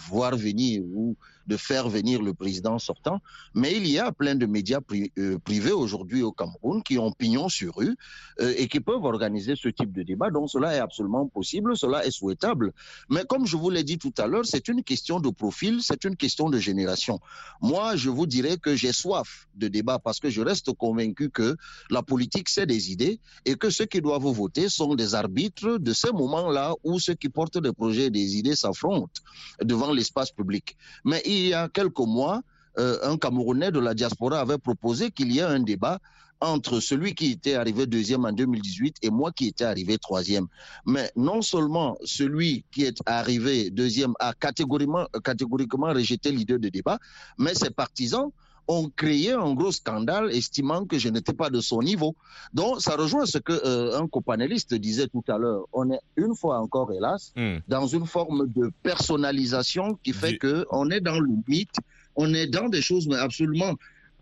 voir 0.10 0.38
venir 0.38 0.82
ou 0.86 1.18
de 1.48 1.58
faire 1.58 1.90
venir 1.90 2.22
le 2.22 2.34
président 2.34 2.78
sortant. 2.80 3.20
Mais 3.54 3.76
il 3.76 3.88
y 3.88 4.00
a 4.00 4.12
plein 4.12 4.36
de 4.36 4.46
médias 4.46 4.80
euh, 5.18 5.38
privés 5.40 5.72
aujourd'hui 5.72 6.22
au 6.22 6.32
Cameroun 6.32 6.84
qui 6.84 6.98
ont 7.00 7.12
pignon 7.12 7.50
sur 7.50 7.76
rue 7.76 7.96
euh, 8.42 8.54
et 8.58 8.68
qui 8.68 8.80
peuvent 8.80 9.04
organiser 9.04 9.56
ce 9.56 9.70
type 9.70 9.92
de 9.92 10.04
débat. 10.04 10.30
Donc 10.30 10.50
cela 10.50 10.76
est 10.76 10.80
absolument 10.80 11.28
possible, 11.28 11.78
cela 11.78 12.06
est 12.06 12.12
souhaitable. 12.12 12.74
Mais 13.10 13.24
comme 13.28 13.46
je 13.46 13.58
vous 13.58 13.70
l'ai 13.70 13.84
dit 13.84 13.98
tout 13.98 14.14
à 14.18 14.28
l'heure, 14.28 14.46
c'est 14.46 14.68
une 14.68 14.84
question 14.84 15.20
de 15.20 15.30
profil, 15.30 15.80
c'est 15.82 16.04
une 16.04 16.16
question 16.16 16.50
de 16.50 16.60
génération. 16.60 17.20
Moi, 17.62 17.96
je 17.96 18.10
vous 18.10 18.26
dirais 18.26 18.58
que 18.58 18.76
j'ai 18.76 18.92
soif 18.92 19.48
de 19.56 19.68
débat 19.68 20.00
parce 20.00 20.20
que 20.20 20.30
je 20.30 20.42
reste 20.42 20.74
convaincu 20.74 21.30
que 21.30 21.56
la 21.90 22.04
politique, 22.04 22.50
c'est 22.50 22.66
des 22.66 22.92
idées 22.92 23.20
et 23.46 23.56
que 23.56 23.70
ceux 23.70 23.86
qui 23.86 24.02
doivent 24.02 24.24
voter 24.24 24.70
sont 24.70 24.96
des 24.96 25.16
arbitres 25.16 25.78
de 25.78 25.94
ces 25.94 26.12
moments-là 26.12 26.74
où 26.84 27.00
ceux 27.00 27.14
qui 27.16 27.30
portent 27.30 27.58
des 27.58 27.74
projets 27.74 28.06
et 28.06 28.10
des 28.10 28.38
idées 28.38 28.56
s'affrontent 28.56 29.22
devant 29.62 29.92
l'espace 29.92 30.32
public. 30.32 30.78
Mais 31.06 31.22
il 31.26 31.37
y 31.40 31.54
a 31.54 31.70
quelques 31.70 32.00
mois, 32.00 32.42
euh, 32.78 32.98
un 33.04 33.18
Camerounais 33.18 33.72
de 33.72 33.80
la 33.80 33.94
diaspora 33.94 34.40
avait 34.40 34.58
proposé 34.58 35.12
qu'il 35.12 35.32
y 35.32 35.40
ait 35.40 35.44
un 35.44 35.60
débat 35.60 36.00
entre 36.40 36.80
celui 36.80 37.16
qui 37.16 37.32
était 37.32 37.56
arrivé 37.56 37.86
deuxième 37.88 38.26
en 38.26 38.32
2018 38.32 38.98
et 39.02 39.10
moi 39.10 39.32
qui 39.32 39.48
étais 39.48 39.64
arrivé 39.64 39.98
troisième. 39.98 40.48
Mais 40.86 41.12
non 41.16 41.42
seulement 41.42 41.98
celui 42.04 42.64
qui 42.72 42.84
est 42.84 42.98
arrivé 43.06 43.70
deuxième 43.72 44.14
a 44.20 44.34
catégoriquement, 44.34 45.08
catégoriquement 45.24 45.88
rejeté 45.88 46.32
l'idée 46.32 46.60
de 46.60 46.70
débat, 46.70 47.00
mais 47.38 47.56
ses 47.56 47.72
partisans 47.72 48.30
ont 48.70 48.90
créé 48.96 49.32
un 49.32 49.54
gros 49.54 49.72
scandale 49.72 50.30
estimant 50.36 50.86
que 50.86 51.00
je 51.00 51.10
n'étais 51.10 51.34
pas 51.34 51.50
de 51.50 51.62
son 51.62 51.82
niveau. 51.82 52.16
Donc 52.54 52.82
ça 52.82 52.96
rejoint 52.98 53.26
ce 53.26 53.38
que 53.38 53.54
euh, 53.54 53.98
un 53.98 54.08
copanéliste 54.08 54.74
disait 54.74 55.08
tout 55.08 55.24
à 55.30 55.38
l'heure. 55.38 55.66
On 55.72 55.90
est 55.92 56.00
une 56.18 56.36
fois 56.36 56.60
encore, 56.60 56.92
hélas, 56.92 57.32
Hum. 57.38 57.62
dans 57.68 57.88
une 57.88 58.06
forme 58.06 58.48
de 58.52 58.70
personnalisation 58.84 59.98
qui 60.04 60.12
fait 60.14 60.34
Du- 60.34 60.40
que 60.40 60.66
on 60.72 60.90
est 60.92 61.00
dans 61.02 61.20
le 61.20 61.30
mythe, 61.48 61.76
on 62.16 62.34
est 62.34 62.48
dans 62.48 62.68
des 62.68 62.82
choses 62.82 63.08
mais 63.08 63.16
absolument 63.18 63.74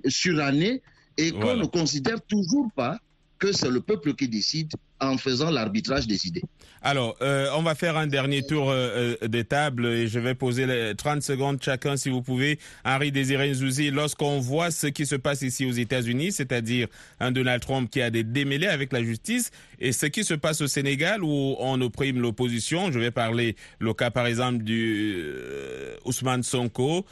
surannées 0.08 0.82
et 1.18 1.32
qu'on 1.32 1.56
ne 1.56 1.66
considère 1.66 2.22
toujours 2.22 2.70
pas 2.76 2.98
que 3.40 3.52
c'est 3.52 3.70
le 3.70 3.82
peuple 3.82 4.14
qui 4.14 4.28
décide 4.28 4.72
en 5.02 5.18
faisant 5.18 5.52
l'arbitrage 5.52 6.08
des 6.08 6.26
idées. 6.28 6.44
Alors, 6.82 7.16
euh, 7.22 7.50
on 7.56 7.64
va 7.64 7.76
faire 7.76 7.98
un 7.98 8.08
dernier 8.08 8.46
tour 8.46 8.70
euh, 8.70 9.16
euh, 9.22 9.28
des 9.28 9.44
tables 9.44 9.88
et 9.88 10.08
je 10.08 10.20
vais 10.20 10.36
poser 10.36 10.66
les 10.66 10.96
30 10.96 11.22
secondes 11.22 11.62
chacun 11.62 11.98
si 11.98 12.10
vous 12.10 12.22
pouvez. 12.22 12.60
Henri 12.86 13.12
Désiré 13.12 13.52
Nzouzi, 13.52 13.92
lorsqu'on 13.92 14.40
voit 14.40 14.72
ce 14.72 14.88
qui 14.88 15.06
se 15.06 15.16
passe 15.16 15.42
ici 15.42 15.66
aux 15.66 15.72
États-Unis, 15.72 16.32
c'est-à-dire 16.32 16.88
un 17.20 17.32
Donald 17.32 17.62
Trump 17.62 17.90
qui 17.90 18.02
a 18.02 18.10
des 18.10 18.24
démêlés 18.24 18.68
avec 18.68 18.94
la 18.94 19.04
justice, 19.04 19.52
et 19.80 19.92
ce 19.92 20.06
qui 20.06 20.24
se 20.24 20.34
passe 20.34 20.62
au 20.62 20.68
Sénégal 20.68 21.24
où 21.24 21.56
on 21.60 21.82
opprime 21.82 22.22
l'opposition, 22.22 22.92
je 22.92 23.00
vais 23.00 23.12
parler 23.12 23.56
le 23.80 23.94
cas 23.94 24.12
par 24.12 24.28
exemple 24.28 24.64
du 24.64 25.16
euh, 25.18 25.98
Ousmane 26.06 26.44
Sonko, 26.44 27.06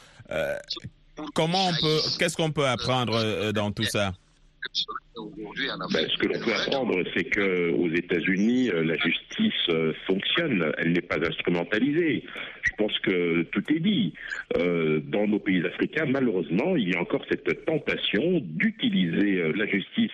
comment 1.34 1.68
on 1.68 1.72
peut, 1.74 2.00
qu'est-ce 2.18 2.36
qu'on 2.36 2.50
peut 2.50 2.66
apprendre 2.66 3.52
dans 3.52 3.70
tout 3.72 3.84
ça? 3.84 4.14
Ben, 5.92 6.08
ce 6.08 6.16
que 6.18 6.26
l'on 6.26 6.40
peut 6.40 6.52
apprendre, 6.52 7.02
c'est 7.14 7.24
que 7.24 7.70
aux 7.72 7.88
États-Unis, 7.88 8.70
euh, 8.70 8.82
la 8.82 8.96
justice 8.96 9.52
euh, 9.68 9.92
fonctionne, 10.06 10.72
elle 10.78 10.92
n'est 10.92 11.02
pas 11.02 11.18
instrumentalisée. 11.18 12.24
Je 12.62 12.72
pense 12.76 12.98
que 13.00 13.42
tout 13.42 13.62
est 13.72 13.80
dit. 13.80 14.14
Euh, 14.56 15.00
dans 15.00 15.26
nos 15.26 15.38
pays 15.38 15.64
africains, 15.64 16.06
malheureusement, 16.06 16.76
il 16.76 16.90
y 16.90 16.96
a 16.96 17.00
encore 17.00 17.24
cette 17.28 17.64
tentation 17.64 18.40
d'utiliser 18.42 19.52
la 19.52 19.66
justice 19.66 20.12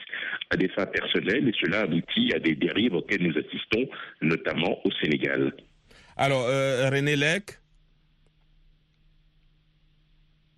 à 0.50 0.56
des 0.56 0.68
fins 0.68 0.86
personnelles, 0.86 1.48
et 1.48 1.54
cela 1.60 1.80
aboutit 1.80 2.32
à 2.34 2.38
des 2.38 2.54
dérives 2.54 2.94
auxquelles 2.94 3.22
nous 3.22 3.38
assistons, 3.38 3.88
notamment 4.20 4.78
au 4.84 4.90
Sénégal. 5.02 5.52
Alors, 6.16 6.46
euh, 6.48 6.90
René 6.90 7.16
Lec? 7.16 7.58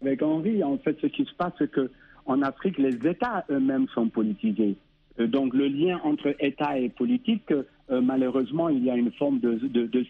Avec 0.00 0.20
Henri, 0.20 0.64
en 0.64 0.76
fait, 0.78 0.96
ce 1.00 1.06
qui 1.06 1.24
se 1.24 1.32
passe, 1.34 1.52
c'est 1.58 1.70
que 1.70 1.88
en 2.26 2.42
Afrique, 2.42 2.78
les 2.78 2.94
États 3.08 3.44
eux-mêmes 3.50 3.86
sont 3.94 4.08
politisés. 4.08 4.76
Euh, 5.20 5.26
Donc, 5.26 5.52
le 5.54 5.66
lien 5.68 6.00
entre 6.04 6.34
État 6.40 6.78
et 6.78 6.88
politique, 6.88 7.50
euh, 7.52 8.00
malheureusement, 8.00 8.68
il 8.70 8.84
y 8.84 8.90
a 8.90 8.96
une 8.96 9.12
forme 9.12 9.40
de, 9.40 9.58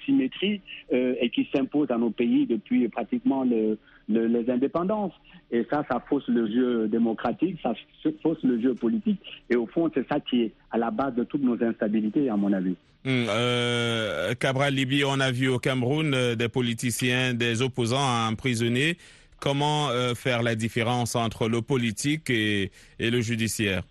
symétrie 0.05 0.61
euh, 0.93 1.15
et 1.21 1.31
qui 1.31 1.49
s'impose 1.55 1.89
dans 1.89 1.99
nos 1.99 2.11
pays 2.11 2.47
depuis 2.47 2.89
pratiquement 2.89 3.43
le- 3.45 3.79
le- 4.09 4.27
les 4.27 4.49
indépendances. 4.51 5.13
Et 5.51 5.67
ça, 5.71 5.85
ça 5.91 6.03
fausse 6.09 6.29
le 6.29 6.47
jeu 6.47 6.89
démocratique, 6.89 7.57
ça 7.63 7.75
fausse 8.23 8.43
le 8.45 8.61
jeu 8.61 8.75
politique. 8.75 9.19
Et 9.51 9.57
au 9.57 9.67
fond, 9.67 9.91
c'est 9.95 10.07
ça 10.09 10.21
qui 10.21 10.43
est 10.43 10.53
à 10.71 10.79
la 10.79 10.91
base 10.91 11.15
de 11.15 11.25
toutes 11.25 11.43
nos 11.43 11.61
instabilités, 11.63 12.29
à 12.29 12.37
mon 12.37 12.53
avis. 12.53 12.77
Hum, 13.05 13.27
euh, 13.29 14.33
Cabral 14.35 14.75
Libi, 14.75 15.03
on 15.05 15.19
a 15.19 15.33
vu 15.33 15.49
au 15.49 15.59
Cameroun 15.59 16.15
des 16.37 16.49
politiciens, 16.49 17.35
des 17.35 17.61
opposants 17.61 18.29
emprisonnés. 18.31 18.97
Comment 19.43 19.91
euh, 19.91 20.15
faire 20.15 20.45
la 20.45 20.55
différence 20.55 21.17
entre 21.17 21.49
le 21.49 21.63
politique 21.63 22.31
et, 22.31 22.71
et 23.01 23.11
le 23.11 23.21
judiciaire? 23.21 23.83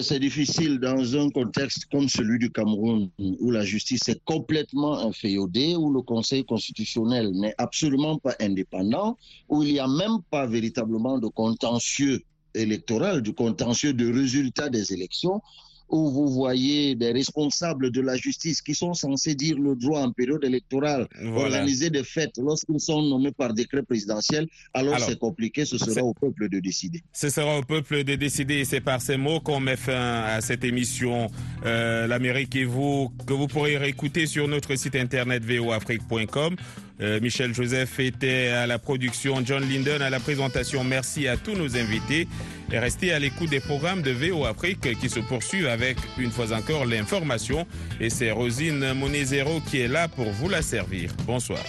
C'est 0.00 0.20
difficile 0.20 0.78
dans 0.78 1.16
un 1.16 1.28
contexte 1.28 1.86
comme 1.86 2.08
celui 2.08 2.38
du 2.38 2.52
Cameroun, 2.52 3.10
où 3.18 3.50
la 3.50 3.64
justice 3.64 4.08
est 4.08 4.22
complètement 4.24 4.96
inféodée, 5.00 5.74
où 5.74 5.92
le 5.92 6.02
Conseil 6.02 6.44
constitutionnel 6.44 7.32
n'est 7.32 7.56
absolument 7.58 8.16
pas 8.16 8.36
indépendant, 8.38 9.18
où 9.48 9.64
il 9.64 9.72
n'y 9.72 9.80
a 9.80 9.88
même 9.88 10.18
pas 10.30 10.46
véritablement 10.46 11.18
de 11.18 11.26
contentieux 11.26 12.22
électoral, 12.54 13.22
du 13.22 13.34
contentieux 13.34 13.92
de 13.92 14.06
résultat 14.12 14.68
des 14.68 14.92
élections, 14.92 15.42
où 15.92 16.10
vous 16.10 16.28
voyez 16.28 16.94
des 16.94 17.12
responsables 17.12 17.90
de 17.90 18.00
la 18.00 18.16
justice 18.16 18.62
qui 18.62 18.74
sont 18.74 18.94
censés 18.94 19.34
dire 19.34 19.58
le 19.58 19.76
droit 19.76 20.00
en 20.00 20.10
période 20.10 20.42
électorale, 20.42 21.06
Voilà. 21.22 21.56
organiser 21.58 21.90
des 21.90 22.02
fêtes 22.02 22.38
lorsqu'ils 22.38 22.80
sont 22.80 23.02
nommés 23.02 23.30
par 23.30 23.52
décret 23.52 23.82
présidentiel, 23.82 24.48
alors, 24.72 24.94
Alors, 24.94 25.08
c'est 25.08 25.18
compliqué, 25.18 25.64
ce 25.66 25.76
sera 25.78 26.02
au 26.02 26.14
peuple 26.14 26.48
de 26.48 26.58
décider. 26.60 27.02
Ce 27.12 27.28
sera 27.28 27.58
au 27.58 27.62
peuple 27.62 28.04
de 28.04 28.14
décider 28.14 28.54
et 28.56 28.64
c'est 28.64 28.80
par 28.80 29.02
ces 29.02 29.18
mots 29.18 29.40
qu'on 29.40 29.60
met 29.60 29.76
fin 29.76 30.22
à 30.24 30.40
cette 30.40 30.64
émission 30.64 31.28
euh, 31.66 32.06
L'Amérique 32.06 32.56
et 32.56 32.64
vous 32.64 33.10
que 33.26 33.34
vous 33.34 33.46
pourrez 33.46 33.76
réécouter 33.76 34.26
sur 34.26 34.48
notre 34.48 34.74
site 34.76 34.96
internet 34.96 35.44
voafrique.com. 35.44 36.56
Euh, 37.02 37.20
Michel 37.20 37.52
Joseph 37.52 37.98
était 37.98 38.48
à 38.48 38.66
la 38.66 38.78
production, 38.78 39.42
John 39.44 39.68
Linden 39.68 40.02
à 40.02 40.10
la 40.10 40.20
présentation. 40.20 40.84
Merci 40.84 41.26
à 41.26 41.36
tous 41.36 41.54
nos 41.54 41.76
invités 41.76 42.28
et 42.70 42.78
restez 42.78 43.12
à 43.12 43.18
l'écoute 43.18 43.50
des 43.50 43.60
programmes 43.60 44.02
de 44.02 44.12
VO 44.12 44.44
Afrique 44.44 44.98
qui 45.00 45.08
se 45.08 45.20
poursuivent 45.20 45.66
avec 45.66 45.96
une 46.18 46.30
fois 46.30 46.52
encore 46.52 46.86
l'information 46.86 47.66
et 48.00 48.08
c'est 48.08 48.30
Rosine 48.30 48.92
Monezero 48.92 49.60
qui 49.68 49.80
est 49.80 49.88
là 49.88 50.06
pour 50.08 50.30
vous 50.30 50.48
la 50.48 50.62
servir. 50.62 51.10
Bonsoir. 51.26 51.60